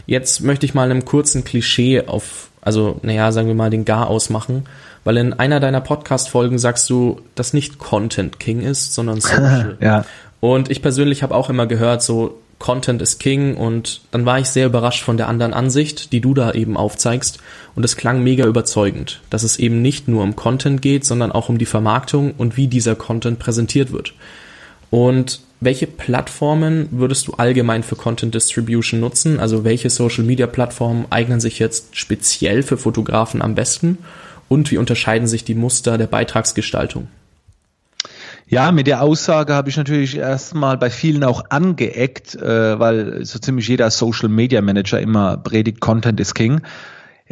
Jetzt 0.06 0.42
möchte 0.42 0.66
ich 0.66 0.74
mal 0.74 0.90
einem 0.90 1.06
kurzen 1.06 1.44
Klischee 1.44 2.02
auf, 2.08 2.50
also 2.62 3.00
naja, 3.04 3.32
sagen 3.32 3.48
wir 3.48 3.56
mal, 3.56 3.70
den 3.70 3.86
Gar 3.86 4.08
ausmachen, 4.08 4.66
weil 5.04 5.18
in 5.18 5.34
einer 5.34 5.60
deiner 5.60 5.82
Podcast-Folgen 5.82 6.60
sagst 6.60 6.90
du, 6.90 7.22
dass 7.36 7.54
nicht 7.54 7.80
Content 7.80 8.40
King 8.40 8.62
ist, 8.62 8.94
sondern 8.94 9.22
Social. 9.22 9.78
ja. 9.82 10.06
Und 10.40 10.72
ich 10.72 10.82
persönlich 10.82 11.24
habe 11.24 11.36
auch 11.36 11.50
immer 11.50 11.68
gehört, 11.68 12.02
so 12.02 12.40
Content 12.62 13.02
ist 13.02 13.20
King 13.20 13.58
und 13.58 14.02
dann 14.12 14.26
war 14.28 14.38
ich 14.38 14.48
sehr 14.48 14.68
überrascht 14.68 15.04
von 15.04 15.18
der 15.18 15.28
anderen 15.28 15.54
Ansicht, 15.54 16.12
die 16.12 16.22
du 16.22 16.36
da 16.36 16.52
eben 16.52 16.78
aufzeigst 16.78 17.40
und 17.76 17.84
es 17.84 17.98
klang 17.98 18.24
mega 18.24 18.46
überzeugend, 18.46 19.22
dass 19.32 19.42
es 19.42 19.58
eben 19.58 19.82
nicht 19.82 20.08
nur 20.08 20.22
um 20.22 20.36
Content 20.36 20.80
geht, 20.80 21.04
sondern 21.04 21.32
auch 21.32 21.50
um 21.50 21.58
die 21.58 21.66
Vermarktung 21.66 22.36
und 22.38 22.58
wie 22.58 22.68
dieser 22.68 22.94
Content 22.94 23.40
präsentiert 23.40 23.92
wird. 23.92 24.14
Und 24.92 25.40
welche 25.62 25.88
Plattformen 25.88 26.90
würdest 26.92 27.28
du 27.28 27.34
allgemein 27.34 27.82
für 27.82 27.96
Content 27.96 28.36
Distribution 28.36 29.00
nutzen? 29.00 29.40
Also 29.40 29.64
welche 29.64 29.90
Social 29.90 30.24
Media 30.24 30.46
Plattformen 30.46 31.06
eignen 31.10 31.40
sich 31.40 31.58
jetzt 31.60 31.96
speziell 31.98 32.62
für 32.62 32.78
Fotografen 32.78 33.42
am 33.42 33.56
besten? 33.56 33.98
Und 34.50 34.70
wie 34.70 34.78
unterscheiden 34.78 35.28
sich 35.28 35.46
die 35.46 35.56
Muster 35.56 35.98
der 35.98 36.08
Beitragsgestaltung? 36.08 37.08
Ja, 38.48 38.74
mit 38.74 38.86
der 38.86 39.02
Aussage 39.02 39.54
habe 39.54 39.70
ich 39.70 39.78
natürlich 39.78 40.18
erstmal 40.18 40.78
bei 40.78 40.90
vielen 40.90 41.24
auch 41.24 41.46
angeeckt, 41.50 42.36
äh, 42.36 42.78
weil 42.78 43.24
so 43.24 43.40
ziemlich 43.40 43.70
jeder 43.70 43.90
Social 43.92 44.28
Media 44.28 44.62
Manager 44.62 45.00
immer 45.00 45.38
predigt, 45.38 45.80
Content 45.80 46.20
is 46.20 46.34
King 46.34 46.62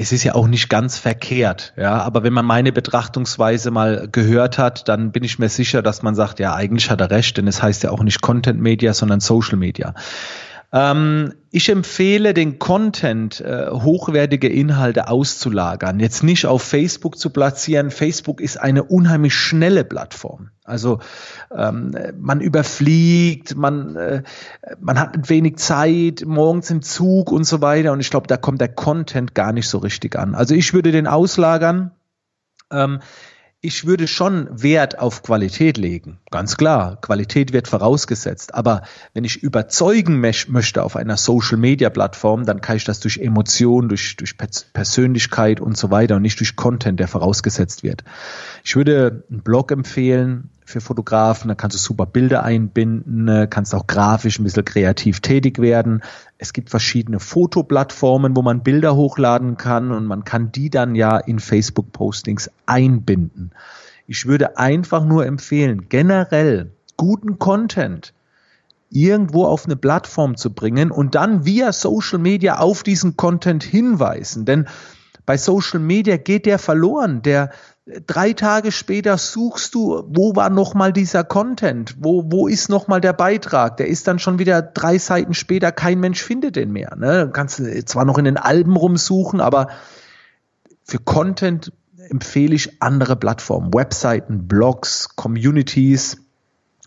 es 0.02 0.14
ist 0.14 0.24
ja 0.24 0.34
auch 0.34 0.48
nicht 0.48 0.70
ganz 0.70 0.98
verkehrt, 0.98 1.74
ja, 1.76 2.02
aber 2.02 2.24
wenn 2.24 2.32
man 2.32 2.46
meine 2.46 2.72
Betrachtungsweise 2.72 3.70
mal 3.70 4.08
gehört 4.10 4.58
hat, 4.58 4.88
dann 4.88 5.12
bin 5.12 5.26
ich 5.26 5.40
mir 5.40 5.50
sicher, 5.50 5.82
dass 5.82 6.04
man 6.04 6.16
sagt, 6.16 6.40
ja, 6.40 6.56
eigentlich 6.56 6.90
hat 6.90 7.02
er 7.02 7.12
recht, 7.12 7.36
denn 7.36 7.48
es 7.48 7.62
heißt 7.62 7.84
ja 7.84 7.92
auch 7.92 8.02
nicht 8.02 8.22
Content 8.22 8.62
Media, 8.62 8.94
sondern 8.94 9.20
Social 9.20 9.58
Media. 9.58 9.94
Ähm, 10.72 11.34
ich 11.50 11.70
empfehle 11.70 12.36
den 12.36 12.60
Content, 12.60 13.42
äh, 13.42 13.72
hochwertige 13.72 14.48
Inhalte 14.48 15.08
auszulagern, 15.08 16.00
jetzt 16.00 16.24
nicht 16.24 16.46
auf 16.46 16.62
Facebook 16.62 17.18
zu 17.18 17.32
platzieren. 17.32 17.90
Facebook 17.90 18.40
ist 18.40 18.58
eine 18.58 18.84
unheimlich 18.84 19.34
schnelle 19.34 19.84
Plattform. 19.84 20.52
Also 20.64 21.00
ähm, 21.56 21.96
man 22.20 22.40
überfliegt, 22.42 23.56
man, 23.56 23.96
äh, 23.96 24.24
man 24.80 25.00
hat 25.00 25.30
wenig 25.30 25.58
Zeit, 25.58 26.24
morgens 26.26 26.70
im 26.70 26.84
Zug 26.84 27.32
und 27.32 27.46
so 27.46 27.62
weiter. 27.62 27.92
Und 27.92 28.00
ich 28.00 28.12
glaube, 28.12 28.28
da 28.28 28.38
kommt 28.38 28.62
der 28.62 28.70
Content 28.70 29.34
gar 29.34 29.52
nicht 29.52 29.68
so 29.68 29.80
richtig 29.80 30.16
an. 30.16 30.36
Also 30.36 30.54
ich 30.54 30.74
würde 30.76 30.92
den 30.92 31.08
auslagern. 31.08 31.92
Ähm, 32.72 33.00
ich 33.62 33.86
würde 33.86 34.08
schon 34.08 34.48
Wert 34.52 35.00
auf 35.00 35.22
Qualität 35.22 35.78
legen. 35.78 36.20
Ganz 36.32 36.56
klar, 36.56 36.98
Qualität 37.02 37.52
wird 37.52 37.68
vorausgesetzt. 37.68 38.54
Aber 38.54 38.84
wenn 39.14 39.26
ich 39.26 39.44
überzeugen 39.44 40.22
möchte 40.22 40.82
auf 40.82 40.96
einer 40.96 41.18
Social-Media-Plattform, 41.18 42.46
dann 42.46 42.62
kann 42.62 42.78
ich 42.78 42.86
das 42.86 43.02
durch 43.02 43.18
Emotion, 43.18 43.90
durch, 43.90 44.16
durch 44.16 44.38
Persönlichkeit 44.38 45.60
und 45.60 45.76
so 45.76 45.92
weiter 45.92 46.16
und 46.16 46.22
nicht 46.22 46.40
durch 46.40 46.56
Content, 46.56 47.02
der 47.02 47.10
vorausgesetzt 47.10 47.84
wird. 47.84 48.06
Ich 48.64 48.78
würde 48.78 49.26
einen 49.30 49.42
Blog 49.42 49.74
empfehlen, 49.74 50.52
für 50.70 50.82
Fotografen. 50.82 51.48
Da 51.48 51.56
kannst 51.56 51.76
du 51.76 51.80
super 51.80 52.06
Bilder 52.06 52.44
einbinden, 52.44 53.50
kannst 53.50 53.76
auch 53.76 53.88
grafisch 53.88 54.40
ein 54.40 54.44
bisschen 54.44 54.66
kreativ 54.66 55.20
tätig 55.20 55.60
werden. 55.60 56.02
Es 56.38 56.54
gibt 56.54 56.70
verschiedene 56.70 57.20
Fotoplattformen, 57.20 58.36
wo 58.36 58.42
man 58.42 58.64
Bilder 58.64 58.96
hochladen 58.96 59.58
kann 59.58 59.92
und 59.92 60.06
man 60.06 60.24
kann 60.24 60.52
die 60.52 60.70
dann 60.70 60.96
ja 60.96 61.18
in 61.18 61.40
Facebook-Postings 61.40 62.52
einbinden. 62.66 63.52
Ich 64.08 64.26
würde 64.26 64.58
einfach 64.58 65.04
nur 65.06 65.26
empfehlen, 65.26 65.90
generell 65.90 66.72
guten 66.98 67.40
Content 67.40 68.14
irgendwo 68.92 69.46
auf 69.46 69.66
eine 69.66 69.76
Plattform 69.76 70.36
zu 70.36 70.52
bringen 70.52 70.90
und 70.90 71.14
dann 71.14 71.46
via 71.46 71.72
Social 71.72 72.18
Media 72.18 72.58
auf 72.58 72.82
diesen 72.82 73.18
Content 73.18 73.64
hinweisen. 73.64 74.46
Denn 74.46 74.68
Bei 75.30 75.38
Social 75.38 75.80
Media 75.80 76.18
geht 76.18 76.48
der 76.48 76.58
verloren. 76.58 77.22
Der 77.22 77.52
drei 78.08 78.34
Tage 78.34 78.72
später 78.72 79.18
suchst 79.18 79.74
du, 79.76 80.04
wo 80.08 80.36
war 80.36 80.50
nochmal 80.50 80.94
dieser 80.94 81.24
Content? 81.24 81.96
Wo, 82.00 82.24
wo 82.32 82.48
ist 82.48 82.70
nochmal 82.70 83.02
der 83.02 83.14
Beitrag? 83.14 83.78
Der 83.78 83.88
ist 83.88 84.08
dann 84.08 84.20
schon 84.20 84.40
wieder 84.40 84.62
drei 84.62 84.98
Seiten 84.98 85.34
später, 85.34 85.72
kein 85.72 86.00
Mensch 86.00 86.22
findet 86.22 86.56
den 86.56 86.72
mehr. 86.72 86.96
Ne? 86.96 87.26
Du 87.28 87.32
kannst 87.32 87.62
zwar 87.88 88.06
noch 88.06 88.18
in 88.18 88.26
den 88.26 88.38
Alben 88.38 88.76
rumsuchen, 88.76 89.42
aber 89.42 89.70
für 90.84 91.00
Content 91.00 91.72
empfehle 91.98 92.56
ich 92.56 92.82
andere 92.82 93.16
Plattformen, 93.16 93.74
Webseiten, 93.74 94.48
Blogs, 94.48 95.16
Communities 95.16 96.18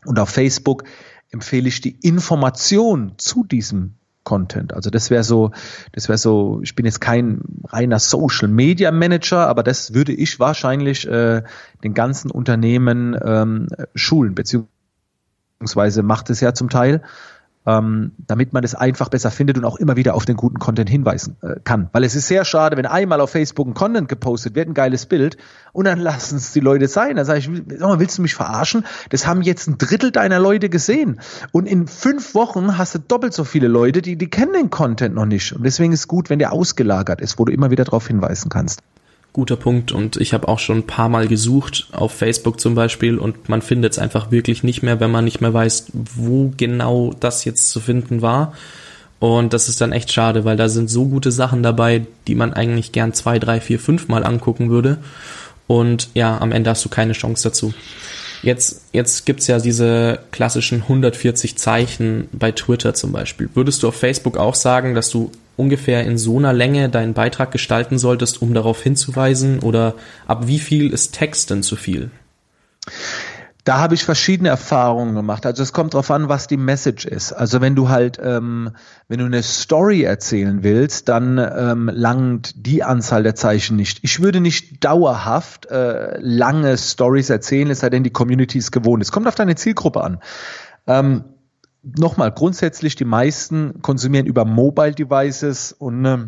und 0.04 0.18
auf 0.18 0.30
Facebook 0.30 0.84
empfehle 1.30 1.68
ich 1.68 1.80
die 1.80 1.96
Information 2.00 3.14
zu 3.16 3.44
diesem 3.44 3.94
Content. 4.24 4.72
Also 4.72 4.90
das 4.90 5.10
wäre 5.10 5.24
so, 5.24 5.50
das 5.92 6.08
wäre 6.08 6.18
so, 6.18 6.60
ich 6.62 6.74
bin 6.74 6.86
jetzt 6.86 7.00
kein 7.00 7.42
reiner 7.68 7.98
Social 7.98 8.48
Media 8.48 8.90
Manager, 8.92 9.48
aber 9.48 9.62
das 9.62 9.94
würde 9.94 10.12
ich 10.12 10.38
wahrscheinlich 10.38 11.06
äh, 11.08 11.42
den 11.82 11.94
ganzen 11.94 12.30
Unternehmen 12.30 13.16
ähm, 13.22 13.68
schulen, 13.94 14.34
beziehungsweise 14.34 16.02
macht 16.02 16.30
es 16.30 16.40
ja 16.40 16.54
zum 16.54 16.70
Teil 16.70 17.02
ähm, 17.66 18.12
damit 18.18 18.52
man 18.52 18.64
es 18.64 18.74
einfach 18.74 19.08
besser 19.08 19.30
findet 19.30 19.56
und 19.56 19.64
auch 19.64 19.76
immer 19.76 19.96
wieder 19.96 20.14
auf 20.14 20.24
den 20.24 20.36
guten 20.36 20.58
Content 20.58 20.90
hinweisen 20.90 21.36
äh, 21.42 21.60
kann. 21.62 21.88
Weil 21.92 22.04
es 22.04 22.16
ist 22.16 22.28
sehr 22.28 22.44
schade, 22.44 22.76
wenn 22.76 22.86
einmal 22.86 23.20
auf 23.20 23.30
Facebook 23.30 23.68
ein 23.68 23.74
Content 23.74 24.08
gepostet 24.08 24.54
wird, 24.54 24.68
ein 24.68 24.74
geiles 24.74 25.06
Bild, 25.06 25.36
und 25.72 25.84
dann 25.86 25.98
lassen 26.00 26.36
es 26.36 26.52
die 26.52 26.60
Leute 26.60 26.88
sein. 26.88 27.16
Dann 27.16 27.24
sage 27.24 27.38
ich, 27.38 27.50
sag 27.78 27.80
mal, 27.80 28.00
willst 28.00 28.18
du 28.18 28.22
mich 28.22 28.34
verarschen? 28.34 28.84
Das 29.10 29.26
haben 29.26 29.42
jetzt 29.42 29.68
ein 29.68 29.78
Drittel 29.78 30.10
deiner 30.10 30.40
Leute 30.40 30.68
gesehen. 30.68 31.20
Und 31.52 31.66
in 31.66 31.86
fünf 31.86 32.34
Wochen 32.34 32.78
hast 32.78 32.94
du 32.94 32.98
doppelt 32.98 33.32
so 33.32 33.44
viele 33.44 33.68
Leute, 33.68 34.02
die, 34.02 34.16
die 34.16 34.28
kennen 34.28 34.52
den 34.52 34.70
Content 34.70 35.14
noch 35.14 35.26
nicht. 35.26 35.52
Und 35.52 35.64
deswegen 35.64 35.92
ist 35.92 36.00
es 36.00 36.08
gut, 36.08 36.30
wenn 36.30 36.38
der 36.38 36.52
ausgelagert 36.52 37.20
ist, 37.20 37.38
wo 37.38 37.44
du 37.44 37.52
immer 37.52 37.70
wieder 37.70 37.84
darauf 37.84 38.06
hinweisen 38.06 38.48
kannst 38.48 38.82
guter 39.32 39.56
Punkt 39.56 39.92
und 39.92 40.18
ich 40.18 40.34
habe 40.34 40.48
auch 40.48 40.58
schon 40.58 40.78
ein 40.78 40.86
paar 40.86 41.08
Mal 41.08 41.26
gesucht 41.26 41.88
auf 41.92 42.12
Facebook 42.12 42.60
zum 42.60 42.74
Beispiel 42.74 43.18
und 43.18 43.48
man 43.48 43.62
findet 43.62 43.92
es 43.92 43.98
einfach 43.98 44.30
wirklich 44.30 44.62
nicht 44.62 44.82
mehr, 44.82 45.00
wenn 45.00 45.10
man 45.10 45.24
nicht 45.24 45.40
mehr 45.40 45.54
weiß, 45.54 45.86
wo 45.92 46.52
genau 46.56 47.14
das 47.18 47.44
jetzt 47.44 47.70
zu 47.70 47.80
finden 47.80 48.20
war. 48.20 48.52
Und 49.20 49.52
das 49.52 49.68
ist 49.68 49.80
dann 49.80 49.92
echt 49.92 50.12
schade, 50.12 50.44
weil 50.44 50.56
da 50.56 50.68
sind 50.68 50.90
so 50.90 51.06
gute 51.06 51.30
Sachen 51.30 51.62
dabei, 51.62 52.06
die 52.26 52.34
man 52.34 52.52
eigentlich 52.52 52.90
gern 52.90 53.14
zwei, 53.14 53.38
drei, 53.38 53.60
vier, 53.60 53.78
fünf 53.78 54.08
Mal 54.08 54.24
angucken 54.24 54.68
würde. 54.68 54.98
Und 55.68 56.08
ja, 56.14 56.38
am 56.38 56.50
Ende 56.50 56.70
hast 56.70 56.84
du 56.84 56.88
keine 56.88 57.12
Chance 57.12 57.48
dazu. 57.48 57.72
Jetzt, 58.42 58.82
jetzt 58.92 59.24
gibt's 59.24 59.46
ja 59.46 59.60
diese 59.60 60.18
klassischen 60.32 60.82
140 60.82 61.56
Zeichen 61.56 62.28
bei 62.32 62.50
Twitter 62.50 62.94
zum 62.94 63.12
Beispiel. 63.12 63.48
Würdest 63.54 63.84
du 63.84 63.88
auf 63.88 63.94
Facebook 63.94 64.36
auch 64.36 64.56
sagen, 64.56 64.96
dass 64.96 65.10
du 65.10 65.30
ungefähr 65.56 66.04
in 66.04 66.18
so 66.18 66.38
einer 66.38 66.52
Länge 66.52 66.88
deinen 66.88 67.14
Beitrag 67.14 67.50
gestalten 67.50 67.98
solltest, 67.98 68.42
um 68.42 68.54
darauf 68.54 68.82
hinzuweisen? 68.82 69.60
Oder 69.60 69.94
ab 70.26 70.46
wie 70.46 70.58
viel 70.58 70.92
ist 70.92 71.14
Text 71.14 71.50
denn 71.50 71.62
zu 71.62 71.76
viel? 71.76 72.10
Da 73.64 73.78
habe 73.78 73.94
ich 73.94 74.04
verschiedene 74.04 74.48
Erfahrungen 74.48 75.14
gemacht. 75.14 75.46
Also 75.46 75.62
es 75.62 75.72
kommt 75.72 75.94
darauf 75.94 76.10
an, 76.10 76.28
was 76.28 76.48
die 76.48 76.56
Message 76.56 77.06
ist. 77.06 77.32
Also 77.32 77.60
wenn 77.60 77.76
du 77.76 77.88
halt, 77.88 78.18
ähm, 78.20 78.72
wenn 79.06 79.20
du 79.20 79.24
eine 79.24 79.42
Story 79.44 80.02
erzählen 80.02 80.64
willst, 80.64 81.08
dann 81.08 81.38
ähm, 81.38 81.88
langt 81.92 82.66
die 82.66 82.82
Anzahl 82.82 83.22
der 83.22 83.36
Zeichen 83.36 83.76
nicht. 83.76 84.00
Ich 84.02 84.20
würde 84.20 84.40
nicht 84.40 84.82
dauerhaft 84.84 85.66
äh, 85.66 86.18
lange 86.18 86.76
Stories 86.76 87.30
erzählen, 87.30 87.70
es 87.70 87.80
sei 87.80 87.90
denn, 87.90 88.02
die 88.02 88.10
Community 88.10 88.58
ist 88.58 88.72
gewohnt. 88.72 89.00
Es 89.00 89.12
kommt 89.12 89.28
auf 89.28 89.36
deine 89.36 89.54
Zielgruppe 89.54 90.02
an. 90.02 90.18
Ähm, 90.88 91.24
nochmal, 91.82 92.32
grundsätzlich, 92.32 92.96
die 92.96 93.04
meisten 93.04 93.82
konsumieren 93.82 94.26
über 94.26 94.44
Mobile 94.44 94.92
Devices 94.92 95.72
und 95.72 96.04
äh, 96.04 96.18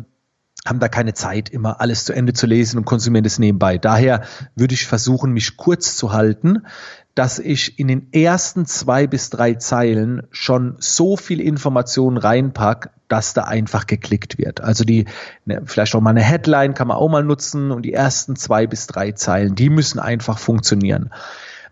haben 0.65 0.79
da 0.79 0.89
keine 0.89 1.13
Zeit, 1.13 1.49
immer 1.49 1.79
alles 1.79 2.05
zu 2.05 2.13
Ende 2.13 2.33
zu 2.33 2.47
lesen 2.47 2.77
und 2.77 2.85
konsumieren 2.85 3.23
das 3.23 3.37
nebenbei. 3.37 3.77
Daher 3.77 4.23
würde 4.55 4.73
ich 4.73 4.87
versuchen, 4.87 5.31
mich 5.31 5.57
kurz 5.57 5.95
zu 5.95 6.11
halten, 6.11 6.65
dass 7.13 7.39
ich 7.39 7.79
in 7.79 7.87
den 7.87 8.11
ersten 8.11 8.65
zwei 8.65 9.07
bis 9.07 9.29
drei 9.29 9.53
Zeilen 9.53 10.23
schon 10.31 10.75
so 10.79 11.15
viel 11.15 11.39
Informationen 11.39 12.17
reinpack, 12.17 12.89
dass 13.07 13.33
da 13.33 13.43
einfach 13.43 13.85
geklickt 13.85 14.37
wird. 14.37 14.59
Also 14.59 14.83
die, 14.83 15.05
ne, 15.45 15.61
vielleicht 15.65 15.95
auch 15.95 16.01
mal 16.01 16.09
eine 16.09 16.23
Headline 16.23 16.73
kann 16.73 16.87
man 16.87 16.97
auch 16.97 17.09
mal 17.09 17.23
nutzen 17.23 17.71
und 17.71 17.83
die 17.83 17.93
ersten 17.93 18.35
zwei 18.35 18.65
bis 18.65 18.87
drei 18.87 19.11
Zeilen, 19.11 19.55
die 19.55 19.69
müssen 19.69 19.99
einfach 19.99 20.39
funktionieren. 20.39 21.11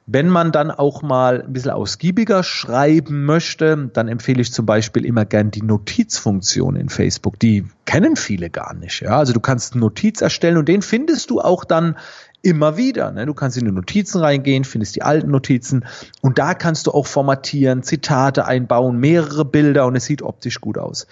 Wenn 0.05 0.27
man 0.27 0.51
dann 0.51 0.69
auch 0.69 1.01
mal 1.01 1.43
ein 1.43 1.53
bisschen 1.53 1.71
ausgiebiger 1.71 2.43
schreiben 2.43 3.25
möchte, 3.25 3.89
dann 3.93 4.09
empfehle 4.09 4.41
ich 4.41 4.51
zum 4.51 4.65
Beispiel 4.65 5.05
immer 5.05 5.23
gern 5.23 5.49
die 5.49 5.61
Notizfunktion 5.61 6.75
in 6.75 6.89
Facebook. 6.89 7.39
Die 7.39 7.65
kennen 7.85 8.17
viele 8.17 8.49
gar 8.49 8.73
nicht. 8.73 9.01
Ja? 9.01 9.17
Also 9.17 9.31
du 9.31 9.39
kannst 9.39 9.75
Notiz 9.75 10.21
erstellen 10.21 10.57
und 10.57 10.67
den 10.67 10.81
findest 10.81 11.29
du 11.29 11.39
auch 11.39 11.63
dann 11.63 11.95
immer 12.41 12.75
wieder. 12.75 13.11
Ne? 13.11 13.25
Du 13.25 13.33
kannst 13.33 13.57
in 13.57 13.65
die 13.65 13.71
Notizen 13.71 14.19
reingehen, 14.19 14.65
findest 14.65 14.97
die 14.97 15.03
alten 15.03 15.31
Notizen 15.31 15.85
und 16.21 16.37
da 16.37 16.53
kannst 16.53 16.87
du 16.87 16.91
auch 16.91 17.07
formatieren, 17.07 17.83
Zitate 17.83 18.45
einbauen, 18.45 18.99
mehrere 18.99 19.45
Bilder 19.45 19.85
und 19.85 19.95
es 19.95 20.03
sieht 20.03 20.21
optisch 20.21 20.59
gut 20.59 20.77
aus. 20.77 21.07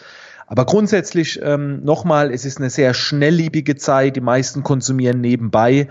Aber 0.47 0.65
grundsätzlich 0.65 1.39
ähm, 1.41 1.81
nochmal, 1.85 2.29
es 2.29 2.43
ist 2.43 2.57
eine 2.57 2.69
sehr 2.69 2.93
schnelllebige 2.93 3.77
Zeit. 3.77 4.17
Die 4.17 4.21
meisten 4.21 4.63
konsumieren 4.63 5.21
nebenbei. 5.21 5.87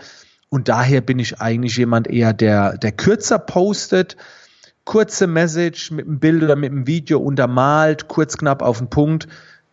Und 0.50 0.68
daher 0.68 1.00
bin 1.00 1.18
ich 1.18 1.40
eigentlich 1.40 1.76
jemand 1.76 2.08
eher, 2.08 2.32
der, 2.32 2.76
der 2.76 2.92
kürzer 2.92 3.38
postet, 3.38 4.16
kurze 4.84 5.28
Message 5.28 5.92
mit 5.92 6.06
einem 6.06 6.18
Bild 6.18 6.42
oder 6.42 6.56
mit 6.56 6.72
einem 6.72 6.86
Video 6.88 7.20
untermalt, 7.20 8.08
kurz 8.08 8.36
knapp 8.36 8.60
auf 8.60 8.78
den 8.78 8.90
Punkt, 8.90 9.28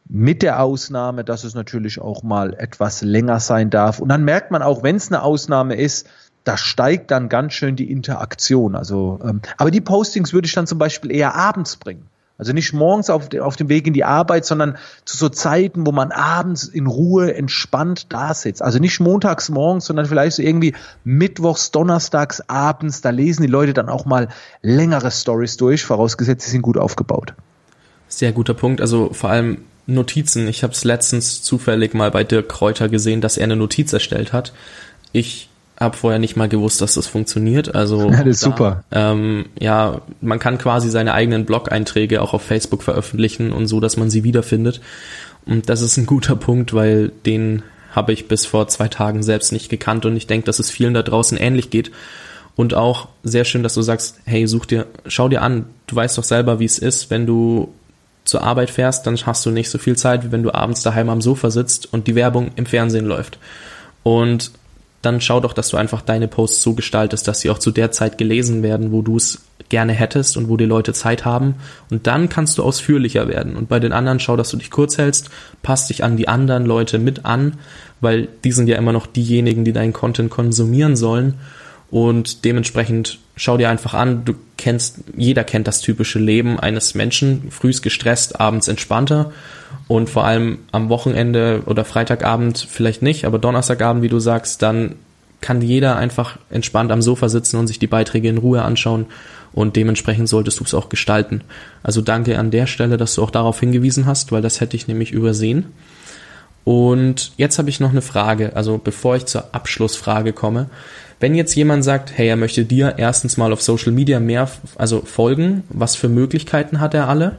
mit 0.08 0.42
der 0.42 0.62
Ausnahme, 0.62 1.24
dass 1.24 1.44
es 1.44 1.56
natürlich 1.56 2.00
auch 2.00 2.24
mal 2.24 2.54
etwas 2.54 3.02
länger 3.02 3.40
sein 3.40 3.70
darf. 3.70 4.00
Und 4.00 4.10
dann 4.10 4.24
merkt 4.24 4.52
man 4.52 4.62
auch, 4.62 4.84
wenn 4.84 4.96
es 4.96 5.12
eine 5.12 5.24
Ausnahme 5.24 5.76
ist, 5.76 6.08
da 6.44 6.56
steigt 6.56 7.12
dann 7.12 7.28
ganz 7.28 7.54
schön 7.54 7.76
die 7.76 7.92
Interaktion. 7.92 8.76
Also, 8.76 9.20
ähm, 9.24 9.42
aber 9.58 9.72
die 9.72 9.82
Postings 9.82 10.32
würde 10.32 10.46
ich 10.46 10.54
dann 10.54 10.68
zum 10.68 10.78
Beispiel 10.78 11.12
eher 11.12 11.36
abends 11.36 11.76
bringen. 11.76 12.08
Also 12.38 12.54
nicht 12.54 12.72
morgens 12.72 13.10
auf, 13.10 13.34
auf 13.40 13.56
dem 13.56 13.68
Weg 13.68 13.88
in 13.88 13.94
die 13.94 14.04
Arbeit, 14.04 14.46
sondern 14.46 14.78
zu 15.06 15.18
so 15.18 15.30
Zeiten, 15.30 15.88
wo 15.88 15.92
man 15.92 16.12
abends 16.12 16.66
in 16.66 16.86
Ruhe 16.86 17.34
entspannt 17.34 18.08
da 18.10 18.34
sitzt. 18.34 18.62
Also 18.62 18.78
nicht 18.78 19.00
montags 19.00 19.50
morgens, 19.50 19.86
sondern 19.86 20.06
vielleicht 20.06 20.36
so 20.36 20.44
irgendwie 20.44 20.76
mittwochs, 21.04 21.72
donnerstags 21.72 22.42
abends. 22.48 23.02
Da 23.02 23.10
lesen 23.10 23.42
die 23.42 23.48
Leute 23.48 23.74
dann 23.74 23.90
auch 23.90 24.06
mal 24.06 24.28
längere 24.62 25.10
Stories 25.10 25.58
durch, 25.58 25.84
vorausgesetzt, 25.84 26.46
sie 26.46 26.52
sind 26.52 26.62
gut 26.62 26.78
aufgebaut. 26.78 27.34
Sehr 28.08 28.32
guter 28.32 28.54
Punkt. 28.54 28.82
Also 28.82 29.12
vor 29.14 29.32
allem 29.32 29.60
Notizen. 29.88 30.48
Ich 30.48 30.64
habe 30.64 30.74
es 30.74 30.84
letztens 30.84 31.42
zufällig 31.42 31.94
mal 31.94 32.12
bei 32.12 32.24
Dirk 32.24 32.50
Kräuter 32.50 32.90
gesehen, 32.90 33.22
dass 33.22 33.38
er 33.38 33.46
eine 33.46 33.56
Notiz 33.56 33.94
erstellt 33.94 34.34
hat. 34.34 34.54
Ich 35.12 35.50
habe 35.80 35.96
vorher 35.96 36.20
nicht 36.20 36.36
mal 36.36 36.50
gewusst, 36.50 36.82
dass 36.82 36.96
das 36.96 37.08
funktioniert. 37.08 37.76
Also 37.76 38.10
ja, 38.12 38.24
das 38.24 38.28
ist 38.28 38.46
da, 38.46 38.50
super. 38.50 38.84
Ähm, 38.92 39.46
ja, 39.60 40.02
man 40.22 40.40
kann 40.40 40.58
quasi 40.58 40.90
seine 40.90 41.14
eigenen 41.14 41.46
Blog-Einträge 41.46 42.22
auch 42.22 42.34
auf 42.34 42.42
Facebook 42.42 42.84
veröffentlichen 42.84 43.52
und 43.52 43.68
so, 43.68 43.80
dass 43.80 43.98
man 43.98 44.10
sie 44.10 44.24
wiederfindet. 44.24 44.82
Und 45.46 45.70
das 45.70 45.82
ist 45.82 45.98
ein 45.98 46.06
guter 46.06 46.36
Punkt, 46.36 46.74
weil 46.74 47.10
den 47.26 47.64
habe 47.92 48.14
ich 48.14 48.28
bis 48.28 48.46
vor 48.46 48.68
zwei 48.68 48.88
Tagen 48.88 49.24
selbst 49.24 49.52
nicht 49.52 49.70
gekannt 49.70 50.06
und 50.06 50.16
ich 50.18 50.28
denke, 50.28 50.46
dass 50.46 50.60
es 50.60 50.70
vielen 50.70 50.94
da 50.94 51.04
draußen 51.04 51.38
ähnlich 51.38 51.70
geht. 51.70 51.92
Und 52.56 52.74
auch 52.74 53.08
sehr 53.24 53.46
schön, 53.46 53.62
dass 53.62 53.76
du 53.76 53.84
sagst, 53.84 54.20
hey, 54.26 54.48
such 54.48 54.66
dir, 54.66 54.88
schau 55.06 55.30
dir 55.30 55.44
an, 55.44 55.66
du 55.86 55.96
weißt 55.96 56.18
doch 56.18 56.24
selber, 56.24 56.60
wie 56.60 56.66
es 56.66 56.80
ist, 56.80 57.12
wenn 57.12 57.28
du 57.28 57.74
zur 58.26 58.44
Arbeit 58.44 58.72
fährst, 58.72 59.08
dann 59.08 59.16
hast 59.26 59.46
du 59.46 59.52
nicht 59.52 59.70
so 59.70 59.78
viel 59.78 59.96
Zeit, 59.96 60.26
wie 60.26 60.32
wenn 60.32 60.44
du 60.44 60.54
abends 60.54 60.82
daheim 60.82 61.10
am 61.10 61.22
Sofa 61.22 61.50
sitzt 61.50 61.92
und 61.94 62.08
die 62.08 62.16
Werbung 62.16 62.52
im 62.56 62.66
Fernsehen 62.66 63.06
läuft. 63.06 63.38
Und 64.04 64.52
dann 65.02 65.22
schau 65.22 65.40
doch, 65.40 65.54
dass 65.54 65.70
du 65.70 65.78
einfach 65.78 66.02
deine 66.02 66.28
Posts 66.28 66.62
so 66.62 66.74
gestaltest, 66.74 67.28
dass 67.28 67.42
sie 67.42 67.50
auch 67.50 67.60
zu 67.60 67.72
der 67.72 67.92
Zeit 67.92 68.18
gelesen 68.18 68.64
werden, 68.64 68.92
wo 68.92 69.02
du 69.02 69.18
es 69.18 69.42
gerne 69.70 69.94
hättest 69.94 70.38
und 70.38 70.50
wo 70.50 70.58
die 70.58 70.66
Leute 70.66 70.94
Zeit 70.94 71.26
haben. 71.26 71.56
Und 71.90 72.08
dann 72.08 72.30
kannst 72.30 72.58
du 72.58 72.64
ausführlicher 72.64 73.28
werden. 73.28 73.56
Und 73.56 73.70
bei 73.70 73.80
den 73.80 73.92
anderen 73.92 74.20
schau, 74.20 74.36
dass 74.36 74.50
du 74.50 74.58
dich 74.58 74.72
kurz 74.72 74.98
hältst, 74.98 75.30
passt 75.62 75.90
dich 75.90 76.04
an 76.04 76.18
die 76.18 76.28
anderen 76.28 76.66
Leute 76.66 77.00
mit 77.00 77.26
an, 77.26 77.54
weil 78.02 78.28
die 78.44 78.52
sind 78.52 78.68
ja 78.68 78.78
immer 78.78 78.94
noch 78.94 79.08
diejenigen, 79.08 79.66
die 79.66 79.74
deinen 79.74 79.94
Content 79.94 80.30
konsumieren 80.30 80.96
sollen. 80.96 81.36
Und 81.90 82.44
dementsprechend 82.44 83.20
schau 83.36 83.58
dir 83.58 83.70
einfach 83.70 83.94
an, 83.94 84.26
du 84.26 84.34
kennst, 84.58 85.00
jeder 85.16 85.44
kennt 85.44 85.68
das 85.68 85.82
typische 85.82 86.20
Leben 86.20 86.60
eines 86.60 86.96
Menschen, 86.96 87.50
frühs 87.52 87.82
gestresst, 87.82 88.40
abends 88.40 88.68
entspannter 88.68 89.32
und 89.88 90.10
vor 90.10 90.26
allem 90.26 90.60
am 90.72 90.90
Wochenende 90.90 91.64
oder 91.66 91.86
Freitagabend 91.86 92.68
vielleicht 92.70 93.02
nicht, 93.02 93.26
aber 93.26 93.40
Donnerstagabend, 93.40 94.04
wie 94.04 94.10
du 94.10 94.20
sagst, 94.20 94.62
dann 94.62 94.96
kann 95.40 95.62
jeder 95.62 95.96
einfach 95.96 96.38
entspannt 96.50 96.92
am 96.92 97.02
Sofa 97.02 97.30
sitzen 97.30 97.58
und 97.58 97.68
sich 97.68 97.80
die 97.80 97.88
Beiträge 97.88 98.28
in 98.28 98.38
Ruhe 98.38 98.64
anschauen 98.64 99.06
und 99.54 99.76
dementsprechend 99.76 100.28
solltest 100.30 100.60
du 100.60 100.64
es 100.64 100.74
auch 100.74 100.90
gestalten. 100.90 101.42
Also 101.84 102.02
danke 102.02 102.38
an 102.38 102.52
der 102.52 102.68
Stelle, 102.68 102.98
dass 102.98 103.16
du 103.16 103.24
auch 103.24 103.32
darauf 103.32 103.60
hingewiesen 103.60 104.06
hast, 104.06 104.32
weil 104.32 104.42
das 104.42 104.62
hätte 104.62 104.76
ich 104.76 104.88
nämlich 104.88 105.12
übersehen. 105.12 105.68
Und 106.64 107.32
jetzt 107.38 107.60
habe 107.60 107.70
ich 107.70 107.80
noch 107.80 107.92
eine 107.92 108.02
Frage, 108.02 108.56
also 108.56 108.78
bevor 108.78 109.16
ich 109.16 109.26
zur 109.26 109.56
Abschlussfrage 109.56 110.34
komme. 110.34 110.70
Wenn 111.20 111.34
jetzt 111.34 111.56
jemand 111.56 111.84
sagt, 111.84 112.12
hey, 112.16 112.28
er 112.28 112.36
möchte 112.36 112.66
dir 112.66 112.96
erstens 112.98 113.38
mal 113.38 113.54
auf 113.54 113.62
Social 113.62 113.94
Media 113.94 114.20
mehr, 114.20 114.50
also 114.76 115.02
folgen, 115.02 115.64
was 115.70 115.96
für 115.96 116.10
Möglichkeiten 116.10 116.80
hat 116.80 116.94
er 116.94 117.08
alle? 117.08 117.38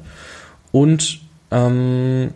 Und 0.72 1.20
ähm, 1.50 2.30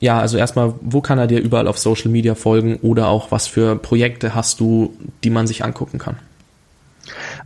ja, 0.00 0.18
also 0.18 0.36
erstmal, 0.36 0.74
wo 0.80 1.00
kann 1.00 1.18
er 1.18 1.26
dir 1.26 1.40
überall 1.40 1.68
auf 1.68 1.78
Social 1.78 2.10
Media 2.10 2.34
folgen 2.34 2.76
oder 2.82 3.08
auch 3.08 3.30
was 3.30 3.46
für 3.46 3.76
Projekte 3.76 4.34
hast 4.34 4.60
du, 4.60 4.94
die 5.22 5.30
man 5.30 5.46
sich 5.46 5.64
angucken 5.64 5.98
kann? 5.98 6.16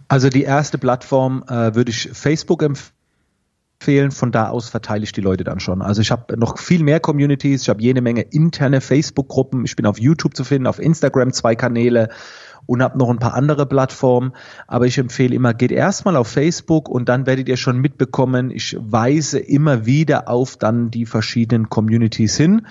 Also 0.09 0.29
die 0.29 0.43
erste 0.43 0.79
Plattform 0.79 1.45
äh, 1.49 1.75
würde 1.75 1.91
ich 1.91 2.11
Facebook 2.13 2.63
empfehlen. 2.63 4.11
Von 4.11 4.33
da 4.33 4.49
aus 4.49 4.71
verteile 4.71 5.05
ich 5.05 5.13
die 5.13 5.21
Leute 5.21 5.45
dann 5.45 5.61
schon. 5.61 5.83
Also 5.83 6.01
ich 6.01 6.11
habe 6.11 6.37
noch 6.37 6.59
viel 6.59 6.83
mehr 6.83 7.01
Communities. 7.01 7.63
Ich 7.63 7.69
habe 7.69 7.83
jede 7.83 8.01
Menge 8.01 8.23
interne 8.23 8.81
Facebook-Gruppen. 8.81 9.65
Ich 9.65 9.77
bin 9.77 9.87
auf 9.87 10.01
YouTube 10.01 10.35
zu 10.35 10.45
finden, 10.45 10.67
auf 10.67 10.79
Instagram 10.79 11.33
zwei 11.33 11.55
Kanäle 11.55 12.09
und 12.67 12.83
habe 12.83 12.99
noch 12.99 13.11
ein 13.11 13.19
paar 13.19 13.35
andere 13.35 13.67
Plattformen. 13.67 14.33
Aber 14.67 14.87
ich 14.87 14.99
empfehle 14.99 15.35
immer, 15.35 15.55
geht 15.55 15.73
erstmal 15.73 16.17
auf 16.17 16.29
Facebook 16.29 16.89
und 16.89 17.09
dann 17.09 17.27
werdet 17.27 17.49
ihr 17.49 17.57
schon 17.57 17.79
mitbekommen, 17.79 18.51
ich 18.51 18.77
weise 18.79 19.39
immer 19.39 19.87
wieder 19.87 20.29
auf 20.29 20.57
dann 20.57 20.91
die 20.91 21.07
verschiedenen 21.07 21.69
Communities 21.69 22.37
hin. 22.37 22.67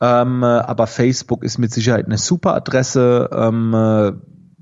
Ähm, 0.00 0.44
aber 0.44 0.86
Facebook 0.86 1.42
ist 1.42 1.58
mit 1.58 1.72
Sicherheit 1.72 2.06
eine 2.06 2.18
super 2.18 2.54
Adresse. 2.54 3.30
Ähm, 3.32 3.74
äh, 3.74 4.12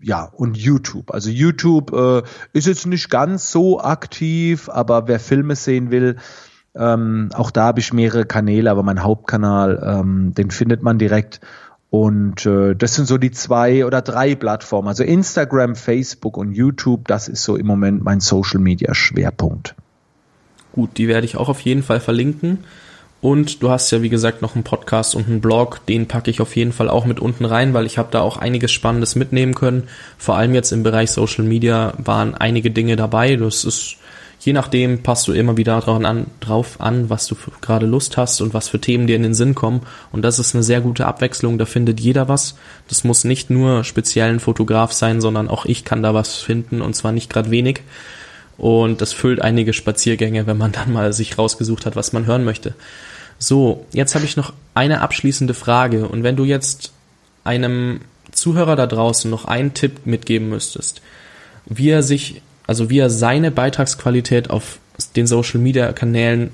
ja, 0.02 0.24
und 0.24 0.56
YouTube. 0.56 1.10
Also 1.12 1.30
YouTube 1.30 1.92
äh, 1.92 2.22
ist 2.52 2.66
jetzt 2.66 2.86
nicht 2.86 3.10
ganz 3.10 3.50
so 3.50 3.80
aktiv, 3.80 4.68
aber 4.68 5.08
wer 5.08 5.18
Filme 5.18 5.56
sehen 5.56 5.90
will, 5.90 6.16
ähm, 6.76 7.30
auch 7.34 7.50
da 7.50 7.64
habe 7.64 7.80
ich 7.80 7.92
mehrere 7.92 8.26
Kanäle, 8.26 8.70
aber 8.70 8.82
mein 8.82 9.02
Hauptkanal, 9.02 9.82
ähm, 9.82 10.34
den 10.34 10.50
findet 10.50 10.82
man 10.82 10.98
direkt. 10.98 11.40
Und 11.90 12.44
äh, 12.46 12.74
das 12.74 12.94
sind 12.94 13.06
so 13.06 13.16
die 13.16 13.30
zwei 13.30 13.86
oder 13.86 14.02
drei 14.02 14.34
Plattformen. 14.34 14.88
Also 14.88 15.04
Instagram, 15.04 15.76
Facebook 15.76 16.36
und 16.36 16.52
YouTube, 16.52 17.06
das 17.06 17.28
ist 17.28 17.44
so 17.44 17.56
im 17.56 17.66
Moment 17.66 18.02
mein 18.02 18.20
Social 18.20 18.60
Media 18.60 18.94
Schwerpunkt. 18.94 19.74
Gut, 20.72 20.98
die 20.98 21.08
werde 21.08 21.24
ich 21.24 21.36
auch 21.36 21.48
auf 21.48 21.60
jeden 21.60 21.82
Fall 21.82 22.00
verlinken. 22.00 22.64
Und 23.22 23.62
du 23.62 23.70
hast 23.70 23.90
ja, 23.90 24.02
wie 24.02 24.10
gesagt, 24.10 24.42
noch 24.42 24.54
einen 24.54 24.64
Podcast 24.64 25.14
und 25.14 25.26
einen 25.26 25.40
Blog. 25.40 25.80
Den 25.86 26.06
packe 26.06 26.30
ich 26.30 26.40
auf 26.40 26.54
jeden 26.54 26.72
Fall 26.72 26.90
auch 26.90 27.06
mit 27.06 27.18
unten 27.18 27.44
rein, 27.44 27.72
weil 27.72 27.86
ich 27.86 27.98
habe 27.98 28.08
da 28.10 28.20
auch 28.20 28.36
einiges 28.36 28.72
Spannendes 28.72 29.16
mitnehmen 29.16 29.54
können. 29.54 29.88
Vor 30.18 30.36
allem 30.36 30.54
jetzt 30.54 30.70
im 30.72 30.82
Bereich 30.82 31.10
Social 31.10 31.44
Media 31.44 31.94
waren 31.96 32.34
einige 32.34 32.70
Dinge 32.70 32.96
dabei. 32.96 33.36
Das 33.36 33.64
ist, 33.64 33.96
je 34.40 34.52
nachdem, 34.52 35.02
passt 35.02 35.26
du 35.28 35.32
immer 35.32 35.56
wieder 35.56 35.80
drauf 35.80 36.04
an, 36.04 36.26
drauf 36.40 36.80
an 36.80 37.10
was 37.10 37.26
du 37.26 37.36
gerade 37.60 37.86
Lust 37.86 38.16
hast 38.16 38.40
und 38.40 38.54
was 38.54 38.68
für 38.68 38.80
Themen 38.80 39.06
dir 39.06 39.16
in 39.16 39.22
den 39.22 39.34
Sinn 39.34 39.54
kommen. 39.54 39.80
Und 40.12 40.22
das 40.22 40.38
ist 40.38 40.54
eine 40.54 40.62
sehr 40.62 40.80
gute 40.80 41.06
Abwechslung. 41.06 41.58
Da 41.58 41.64
findet 41.64 42.00
jeder 42.00 42.28
was. 42.28 42.56
Das 42.88 43.04
muss 43.04 43.24
nicht 43.24 43.50
nur 43.50 43.84
speziell 43.84 44.30
ein 44.30 44.40
Fotograf 44.40 44.92
sein, 44.92 45.20
sondern 45.20 45.48
auch 45.48 45.64
ich 45.64 45.84
kann 45.84 46.02
da 46.02 46.14
was 46.14 46.36
finden 46.36 46.80
und 46.80 46.94
zwar 46.94 47.12
nicht 47.12 47.30
gerade 47.30 47.50
wenig. 47.50 47.80
Und 48.58 49.00
das 49.00 49.12
füllt 49.12 49.42
einige 49.42 49.72
Spaziergänge, 49.72 50.46
wenn 50.46 50.56
man 50.56 50.72
dann 50.72 50.92
mal 50.92 51.12
sich 51.12 51.36
rausgesucht 51.36 51.86
hat, 51.86 51.96
was 51.96 52.12
man 52.12 52.26
hören 52.26 52.44
möchte. 52.44 52.74
So, 53.38 53.84
jetzt 53.92 54.14
habe 54.14 54.24
ich 54.24 54.36
noch 54.36 54.52
eine 54.74 55.02
abschließende 55.02 55.54
Frage. 55.54 56.08
Und 56.08 56.22
wenn 56.22 56.36
du 56.36 56.44
jetzt 56.44 56.92
einem 57.44 58.00
Zuhörer 58.32 58.76
da 58.76 58.86
draußen 58.86 59.30
noch 59.30 59.44
einen 59.44 59.74
Tipp 59.74 60.06
mitgeben 60.06 60.48
müsstest, 60.48 61.02
wie 61.66 61.90
er 61.90 62.02
sich, 62.02 62.42
also 62.66 62.90
wie 62.90 62.98
er 62.98 63.10
seine 63.10 63.50
Beitragsqualität 63.50 64.50
auf 64.50 64.78
den 65.14 65.26
Social 65.26 65.60
Media 65.60 65.92
Kanälen 65.92 66.50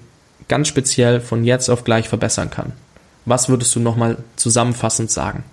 ganz 0.48 0.68
speziell 0.68 1.20
von 1.20 1.44
jetzt 1.44 1.68
auf 1.68 1.84
gleich 1.84 2.08
verbessern 2.08 2.50
kann. 2.50 2.72
Was 3.24 3.48
würdest 3.48 3.74
du 3.76 3.80
nochmal 3.80 4.18
zusammenfassend 4.36 5.10
sagen? 5.10 5.44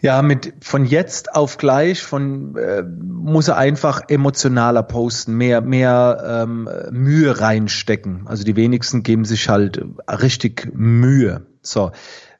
Ja, 0.00 0.22
mit 0.22 0.54
von 0.60 0.84
jetzt 0.84 1.34
auf 1.34 1.58
gleich 1.58 2.02
von 2.02 2.56
äh, 2.56 2.82
muss 2.82 3.48
er 3.48 3.56
einfach 3.56 4.02
emotionaler 4.08 4.84
posten, 4.84 5.34
mehr 5.34 5.60
mehr 5.60 6.44
ähm, 6.46 6.68
Mühe 6.92 7.40
reinstecken. 7.40 8.22
Also 8.26 8.44
die 8.44 8.54
wenigsten 8.54 9.02
geben 9.02 9.24
sich 9.24 9.48
halt 9.48 9.84
richtig 10.08 10.70
Mühe. 10.72 11.42
So. 11.62 11.90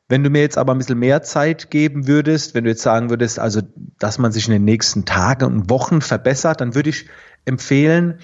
Wenn 0.09 0.25
du 0.25 0.31
mir 0.31 0.40
jetzt 0.40 0.57
aber 0.57 0.75
ein 0.75 0.79
bisschen 0.79 0.99
mehr 0.99 1.23
Zeit 1.23 1.71
geben 1.71 2.07
würdest, 2.07 2.55
wenn 2.55 2.64
du 2.64 2.71
jetzt 2.71 2.83
sagen 2.83 3.11
würdest, 3.11 3.38
also 3.38 3.61
dass 3.99 4.18
man 4.18 4.33
sich 4.33 4.47
in 4.47 4.53
den 4.53 4.64
nächsten 4.64 5.05
Tagen 5.05 5.44
und 5.44 5.71
Wochen 5.71 6.01
verbessert, 6.01 6.61
dann 6.61 6.75
würde 6.75 6.90
ich 6.90 7.07
empfehlen, 7.44 8.21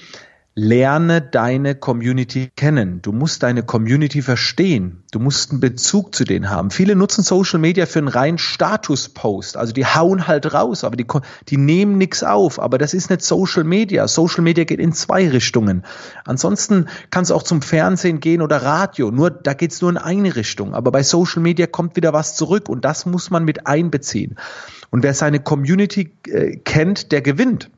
Lerne 0.57 1.21
deine 1.21 1.75
Community 1.75 2.49
kennen. 2.55 3.03
Du 3.03 3.11
musst 3.11 3.43
deine 3.43 3.65
Community 3.65 4.23
verstehen. 4.23 5.03
Du 5.11 5.19
musst 5.19 5.51
einen 5.51 5.59
Bezug 5.59 6.15
zu 6.15 6.23
denen 6.23 6.49
haben. 6.49 6.71
Viele 6.71 6.95
nutzen 6.95 7.25
Social 7.25 7.59
Media 7.59 7.87
für 7.87 7.99
einen 7.99 8.07
reinen 8.07 8.39
Status-Post. 8.39 9.57
Also 9.57 9.73
die 9.73 9.85
hauen 9.85 10.29
halt 10.29 10.55
raus, 10.55 10.85
aber 10.85 10.95
die, 10.95 11.07
die 11.49 11.57
nehmen 11.57 11.99
nichts 11.99 12.23
auf. 12.23 12.61
Aber 12.61 12.79
das 12.79 12.95
ist 12.95 13.11
nicht 13.11 13.23
Social 13.23 13.65
Media. 13.65 14.07
Social 14.07 14.45
Media 14.45 14.63
geht 14.63 14.79
in 14.79 14.93
zwei 14.93 15.29
Richtungen. 15.29 15.83
Ansonsten 16.25 16.87
kannst 17.11 17.33
du 17.33 17.35
auch 17.35 17.43
zum 17.43 17.61
Fernsehen 17.61 18.21
gehen 18.21 18.41
oder 18.41 18.59
Radio. 18.59 19.11
Nur, 19.11 19.31
da 19.31 19.55
geht's 19.55 19.81
nur 19.81 19.91
in 19.91 19.97
eine 19.99 20.37
Richtung. 20.37 20.73
Aber 20.73 20.93
bei 20.93 21.03
Social 21.03 21.43
Media 21.43 21.67
kommt 21.67 21.97
wieder 21.97 22.13
was 22.13 22.37
zurück 22.37 22.69
und 22.69 22.85
das 22.85 23.07
muss 23.07 23.29
man 23.29 23.45
mit 23.45 23.67
einbeziehen. 23.67 24.37
Und 24.91 25.03
wer 25.03 25.15
seine 25.15 25.41
Community 25.41 26.13
äh, 26.29 26.59
kennt, 26.59 27.11
der 27.11 27.23
gewinnt 27.23 27.71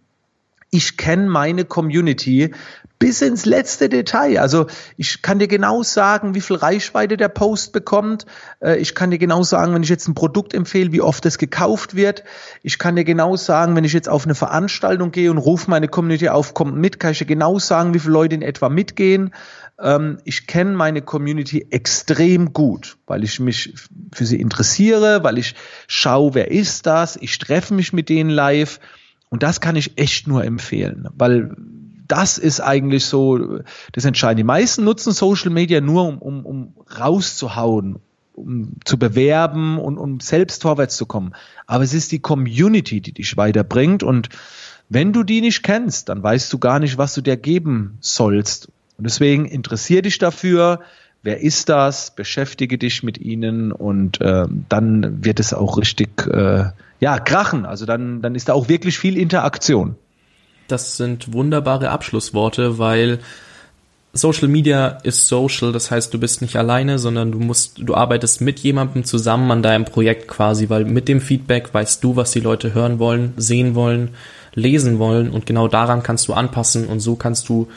ich 0.70 0.96
kenne 0.96 1.29
meine 1.29 1.64
Community 1.64 2.52
bis 2.98 3.20
ins 3.20 3.44
letzte 3.44 3.88
Detail. 3.88 4.38
Also 4.38 4.66
ich 4.96 5.20
kann 5.20 5.38
dir 5.38 5.48
genau 5.48 5.83
sagen, 5.83 6.35
wie 6.35 6.40
viel 6.40 6.57
Reichweite 6.57 7.16
der 7.16 7.29
Post 7.29 7.72
bekommt. 7.72 8.24
Äh, 8.61 8.79
ich 8.79 8.94
kann 8.94 9.11
dir 9.11 9.18
genau 9.18 9.42
sagen, 9.42 9.74
wenn 9.74 9.83
ich 9.83 9.90
jetzt 9.90 10.09
ein 10.09 10.14
Produkt 10.14 10.55
empfehle, 10.55 10.92
wie 10.92 11.02
oft 11.02 11.26
es 11.26 11.37
gekauft 11.37 11.94
wird. 11.94 12.24
Ich 12.62 12.79
kann 12.79 12.96
dir 12.96 13.05
genau 13.05 13.37
sagen, 13.37 13.76
wenn 13.76 13.85
ich 13.85 13.92
jetzt 13.92 14.09
auf 14.09 14.24
eine 14.24 14.35
Veranstaltung 14.35 15.12
gehe 15.12 15.31
und 15.31 15.38
rufe 15.38 15.70
meine 15.70 15.88
Community 15.88 16.29
auf, 16.31 16.55
kommt 16.55 16.76
mit, 16.76 16.98
kann 16.98 17.12
ich 17.12 17.18
dir 17.18 17.26
genau 17.26 17.59
sagen, 17.59 17.92
wie 17.92 17.98
viele 17.98 18.14
Leute 18.14 18.35
in 18.35 18.42
etwa 18.42 18.70
mitgehen. 18.70 19.35
Ähm, 19.79 20.18
ich 20.24 20.46
kenne 20.46 20.72
meine 20.72 21.02
Community 21.02 21.66
extrem 21.70 22.55
gut, 22.55 22.96
weil 23.07 23.24
ich 23.24 23.40
mich 23.40 23.74
für 24.12 24.24
sie 24.24 24.40
interessiere, 24.40 25.22
weil 25.22 25.37
ich 25.37 25.55
schaue, 25.87 26.35
wer 26.35 26.50
ist 26.50 26.87
das. 26.87 27.16
Ich 27.20 27.38
treffe 27.38 27.74
mich 27.74 27.92
mit 27.92 28.09
denen 28.09 28.31
live. 28.31 28.81
Und 29.37 29.42
das 29.42 29.61
kann 29.61 29.77
ich 29.77 29.99
echt 29.99 30.27
nur 30.27 30.46
empfehlen, 30.46 31.09
weil 31.14 31.55
das 32.09 32.38
ist 32.38 32.61
eigentlich 32.61 33.05
so 33.05 33.61
das 33.92 34.07
Entscheidende. 34.07 34.44
Die 34.44 34.46
meisten 34.46 34.83
nutzen 34.83 35.12
Social 35.12 35.51
Media 35.51 35.83
nur, 35.83 36.09
um, 36.09 36.22
um, 36.22 36.46
um 36.46 36.75
rauszuhauen, 36.99 37.96
um 38.33 38.77
zu 38.87 38.99
bewerben 38.99 39.79
und 39.79 39.99
um 39.99 40.20
selbst 40.20 40.62
vorwärts 40.62 40.96
zu 40.96 41.05
kommen. 41.05 41.35
Aber 41.66 41.85
es 41.85 41.92
ist 41.92 42.12
die 42.12 42.18
Community, 42.18 43.03
die 43.03 43.12
dich 43.12 43.37
weiterbringt. 43.37 44.03
Und 44.03 44.31
wenn 44.88 45.12
du 45.12 45.22
die 45.22 45.42
nicht 45.42 45.62
kennst, 45.62 46.09
dann 46.09 46.22
weißt 46.22 46.51
du 46.51 46.57
gar 46.59 46.79
nicht, 46.79 46.96
was 46.96 47.12
du 47.12 47.20
dir 47.20 47.37
geben 47.37 47.99
sollst. 48.01 48.70
Und 48.96 49.05
deswegen 49.05 49.44
interessier 49.44 50.01
dich 50.01 50.16
dafür. 50.16 50.81
Wer 51.22 51.42
ist 51.42 51.68
das? 51.68 52.14
Beschäftige 52.14 52.79
dich 52.79 53.03
mit 53.03 53.18
ihnen 53.18 53.70
und 53.70 54.18
äh, 54.22 54.46
dann 54.70 55.22
wird 55.22 55.40
es 55.40 55.53
auch 55.53 55.77
richtig 55.77 56.27
äh, 56.27 56.70
ja, 57.00 57.18
krachen. 57.18 57.66
Also 57.66 57.87
dann, 57.87 58.22
dann 58.22 58.35
ist 58.35 58.48
da 58.48 58.54
auch 58.54 58.68
wirklich 58.68 58.98
viel 58.98 59.16
Interaktion. 59.16 59.96
Das 60.68 60.96
sind 60.96 61.32
wunderbare 61.32 61.90
Abschlussworte, 61.90 62.78
weil 62.78 63.20
Social 64.16 64.48
Media 64.48 64.98
ist 65.02 65.28
social, 65.28 65.72
das 65.72 65.90
heißt, 65.90 66.12
du 66.12 66.18
bist 66.18 66.42
nicht 66.42 66.56
alleine, 66.56 66.98
sondern 66.98 67.32
du 67.32 67.38
musst, 67.38 67.78
du 67.78 67.94
arbeitest 67.94 68.40
mit 68.40 68.61
jemandem 68.61 69.04
zusammen 69.04 69.50
an 69.50 69.62
deinem 69.62 69.85
Projekt 69.85 70.26
quasi, 70.26 70.68
weil 70.70 70.85
mit 70.85 71.09
dem 71.09 71.20
Feedback 71.20 71.72
weißt 71.72 72.02
du, 72.02 72.16
was 72.16 72.32
die 72.32 72.40
Leute 72.40 72.74
hören 72.74 72.98
wollen, 72.98 73.35
sehen 73.37 73.74
wollen, 73.74 74.14
lesen 74.54 74.98
wollen 74.98 75.30
und 75.30 75.46
genau 75.46 75.68
daran 75.68 76.02
kannst 76.02 76.28
du 76.28 76.32
anpassen 76.32 76.87
und 76.87 77.00
so 77.00 77.16
kannst 77.16 77.48
du 77.48 77.68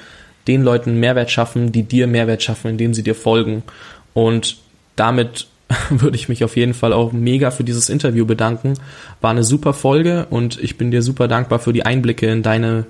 den 0.48 0.64
Leuten 0.64 1.00
Mehrwert 1.00 1.30
schaffen, 1.30 1.72
die 1.72 1.84
dir 1.84 2.08
Mehrwert 2.08 2.42
schaffen, 2.42 2.72
indem 2.72 2.94
sie 2.94 3.04
dir 3.04 3.16
folgen 3.16 3.64
und 4.14 4.58
damit 4.96 5.48
würde 5.90 6.16
ich 6.16 6.30
mich 6.30 6.44
auf 6.44 6.56
jeden 6.56 6.74
Fall 6.74 6.94
auch 6.94 7.12
mega 7.12 7.52
für 7.52 7.64
dieses 7.64 7.90
Interview 7.90 8.26
bedanken. 8.26 8.74
War 9.22 9.32
eine 9.32 9.44
super 9.44 9.74
Folge 9.74 10.28
und 10.30 10.62
ich 10.62 10.78
bin 10.78 10.92
dir 10.92 11.02
super 11.02 11.28
dankbar 11.28 11.60
für 11.60 11.74
die 11.74 11.86
Einblicke 11.86 12.28
in 12.28 12.44
deine, 12.44 12.86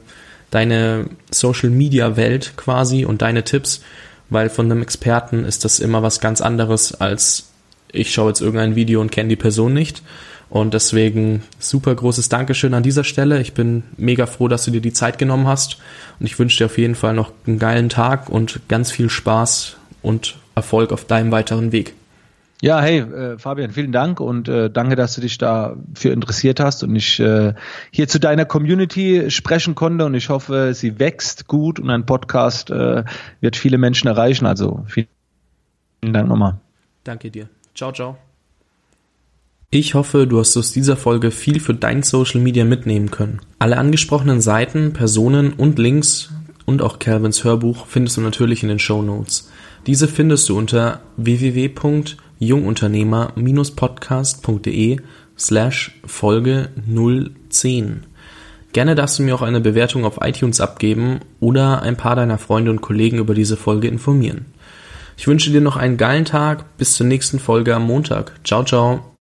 deine 0.51 1.09
Social 1.31 1.69
Media 1.69 2.15
Welt 2.15 2.53
quasi 2.55 3.05
und 3.05 3.21
deine 3.21 3.43
Tipps, 3.43 3.81
weil 4.29 4.49
von 4.49 4.65
einem 4.65 4.81
Experten 4.81 5.43
ist 5.43 5.65
das 5.65 5.79
immer 5.79 6.03
was 6.03 6.19
ganz 6.19 6.41
anderes 6.41 6.99
als 6.99 7.49
ich 7.91 8.13
schaue 8.13 8.29
jetzt 8.29 8.41
irgendein 8.41 8.75
Video 8.75 9.01
und 9.01 9.11
kenne 9.11 9.29
die 9.29 9.35
Person 9.35 9.73
nicht. 9.73 10.01
Und 10.49 10.73
deswegen 10.73 11.43
super 11.59 11.93
großes 11.93 12.29
Dankeschön 12.29 12.73
an 12.73 12.81
dieser 12.81 13.03
Stelle. 13.03 13.39
Ich 13.39 13.53
bin 13.53 13.83
mega 13.97 14.25
froh, 14.25 14.47
dass 14.47 14.65
du 14.65 14.71
dir 14.71 14.81
die 14.81 14.93
Zeit 14.93 15.19
genommen 15.19 15.47
hast. 15.47 15.77
Und 16.19 16.25
ich 16.25 16.39
wünsche 16.39 16.57
dir 16.57 16.65
auf 16.65 16.77
jeden 16.77 16.95
Fall 16.95 17.13
noch 17.13 17.31
einen 17.45 17.59
geilen 17.59 17.89
Tag 17.89 18.29
und 18.29 18.61
ganz 18.67 18.91
viel 18.91 19.09
Spaß 19.09 19.77
und 20.01 20.37
Erfolg 20.55 20.91
auf 20.91 21.05
deinem 21.05 21.31
weiteren 21.31 21.71
Weg. 21.71 21.93
Ja, 22.61 22.81
hey, 22.81 22.99
äh, 22.99 23.37
Fabian, 23.37 23.71
vielen 23.71 23.93
Dank 23.93 24.19
und 24.19 24.49
äh, 24.49 24.69
danke, 24.69 24.97
dass 24.97 25.15
du 25.15 25.21
dich 25.21 25.37
dafür 25.37 26.11
interessiert 26.11 26.59
hast 26.59 26.83
und 26.83 26.93
ich 26.93 27.17
äh, 27.19 27.53
hier 27.91 28.09
zu 28.09 28.19
deiner 28.19 28.43
Community 28.43 29.31
sprechen 29.31 29.75
konnte 29.75 30.05
und 30.05 30.13
ich 30.13 30.27
hoffe, 30.27 30.73
sie 30.73 30.99
wächst 30.99 31.47
gut 31.47 31.79
und 31.79 31.89
ein 31.89 32.05
Podcast 32.05 32.69
äh, 32.69 33.05
wird 33.39 33.55
viele 33.55 33.77
Menschen 33.77 34.07
erreichen. 34.07 34.45
Also 34.45 34.83
vielen 34.87 35.07
Dank 36.01 36.27
nochmal. 36.27 36.59
Danke 37.05 37.31
dir. 37.31 37.47
Ciao, 37.73 37.93
ciao. 37.93 38.17
Ich 39.71 39.93
hoffe, 39.93 40.27
du 40.27 40.39
hast 40.39 40.57
aus 40.57 40.73
dieser 40.73 40.97
Folge 40.97 41.31
viel 41.31 41.61
für 41.61 41.75
dein 41.75 42.03
Social 42.03 42.41
Media 42.41 42.65
mitnehmen 42.65 43.09
können. 43.09 43.39
Alle 43.59 43.77
angesprochenen 43.77 44.41
Seiten, 44.41 44.91
Personen 44.91 45.53
und 45.53 45.79
Links 45.79 46.33
und 46.65 46.81
auch 46.81 46.99
Calvins 46.99 47.45
Hörbuch 47.45 47.85
findest 47.85 48.17
du 48.17 48.21
natürlich 48.21 48.63
in 48.63 48.69
den 48.69 48.79
Show 48.79 49.01
Notes. 49.01 49.49
Diese 49.87 50.09
findest 50.09 50.49
du 50.49 50.57
unter 50.57 50.99
www.jungunternehmer-podcast.de 52.39 54.99
slash 55.37 55.99
Folge 56.05 56.69
010. 57.49 58.05
Gerne 58.71 58.95
darfst 58.95 59.19
du 59.19 59.23
mir 59.23 59.35
auch 59.35 59.41
eine 59.41 59.61
Bewertung 59.61 60.05
auf 60.05 60.19
iTunes 60.21 60.61
abgeben 60.61 61.19
oder 61.39 61.81
ein 61.81 61.97
paar 61.97 62.15
deiner 62.15 62.37
Freunde 62.37 62.69
und 62.71 62.81
Kollegen 62.81 63.17
über 63.17 63.33
diese 63.33 63.57
Folge 63.57 63.87
informieren. 63.87 64.45
Ich 65.17 65.27
wünsche 65.27 65.51
dir 65.51 65.61
noch 65.61 65.75
einen 65.75 65.97
geilen 65.97 66.25
Tag. 66.25 66.77
Bis 66.77 66.93
zur 66.93 67.07
nächsten 67.07 67.39
Folge 67.39 67.75
am 67.75 67.85
Montag. 67.85 68.33
Ciao, 68.43 68.63
ciao. 68.63 69.09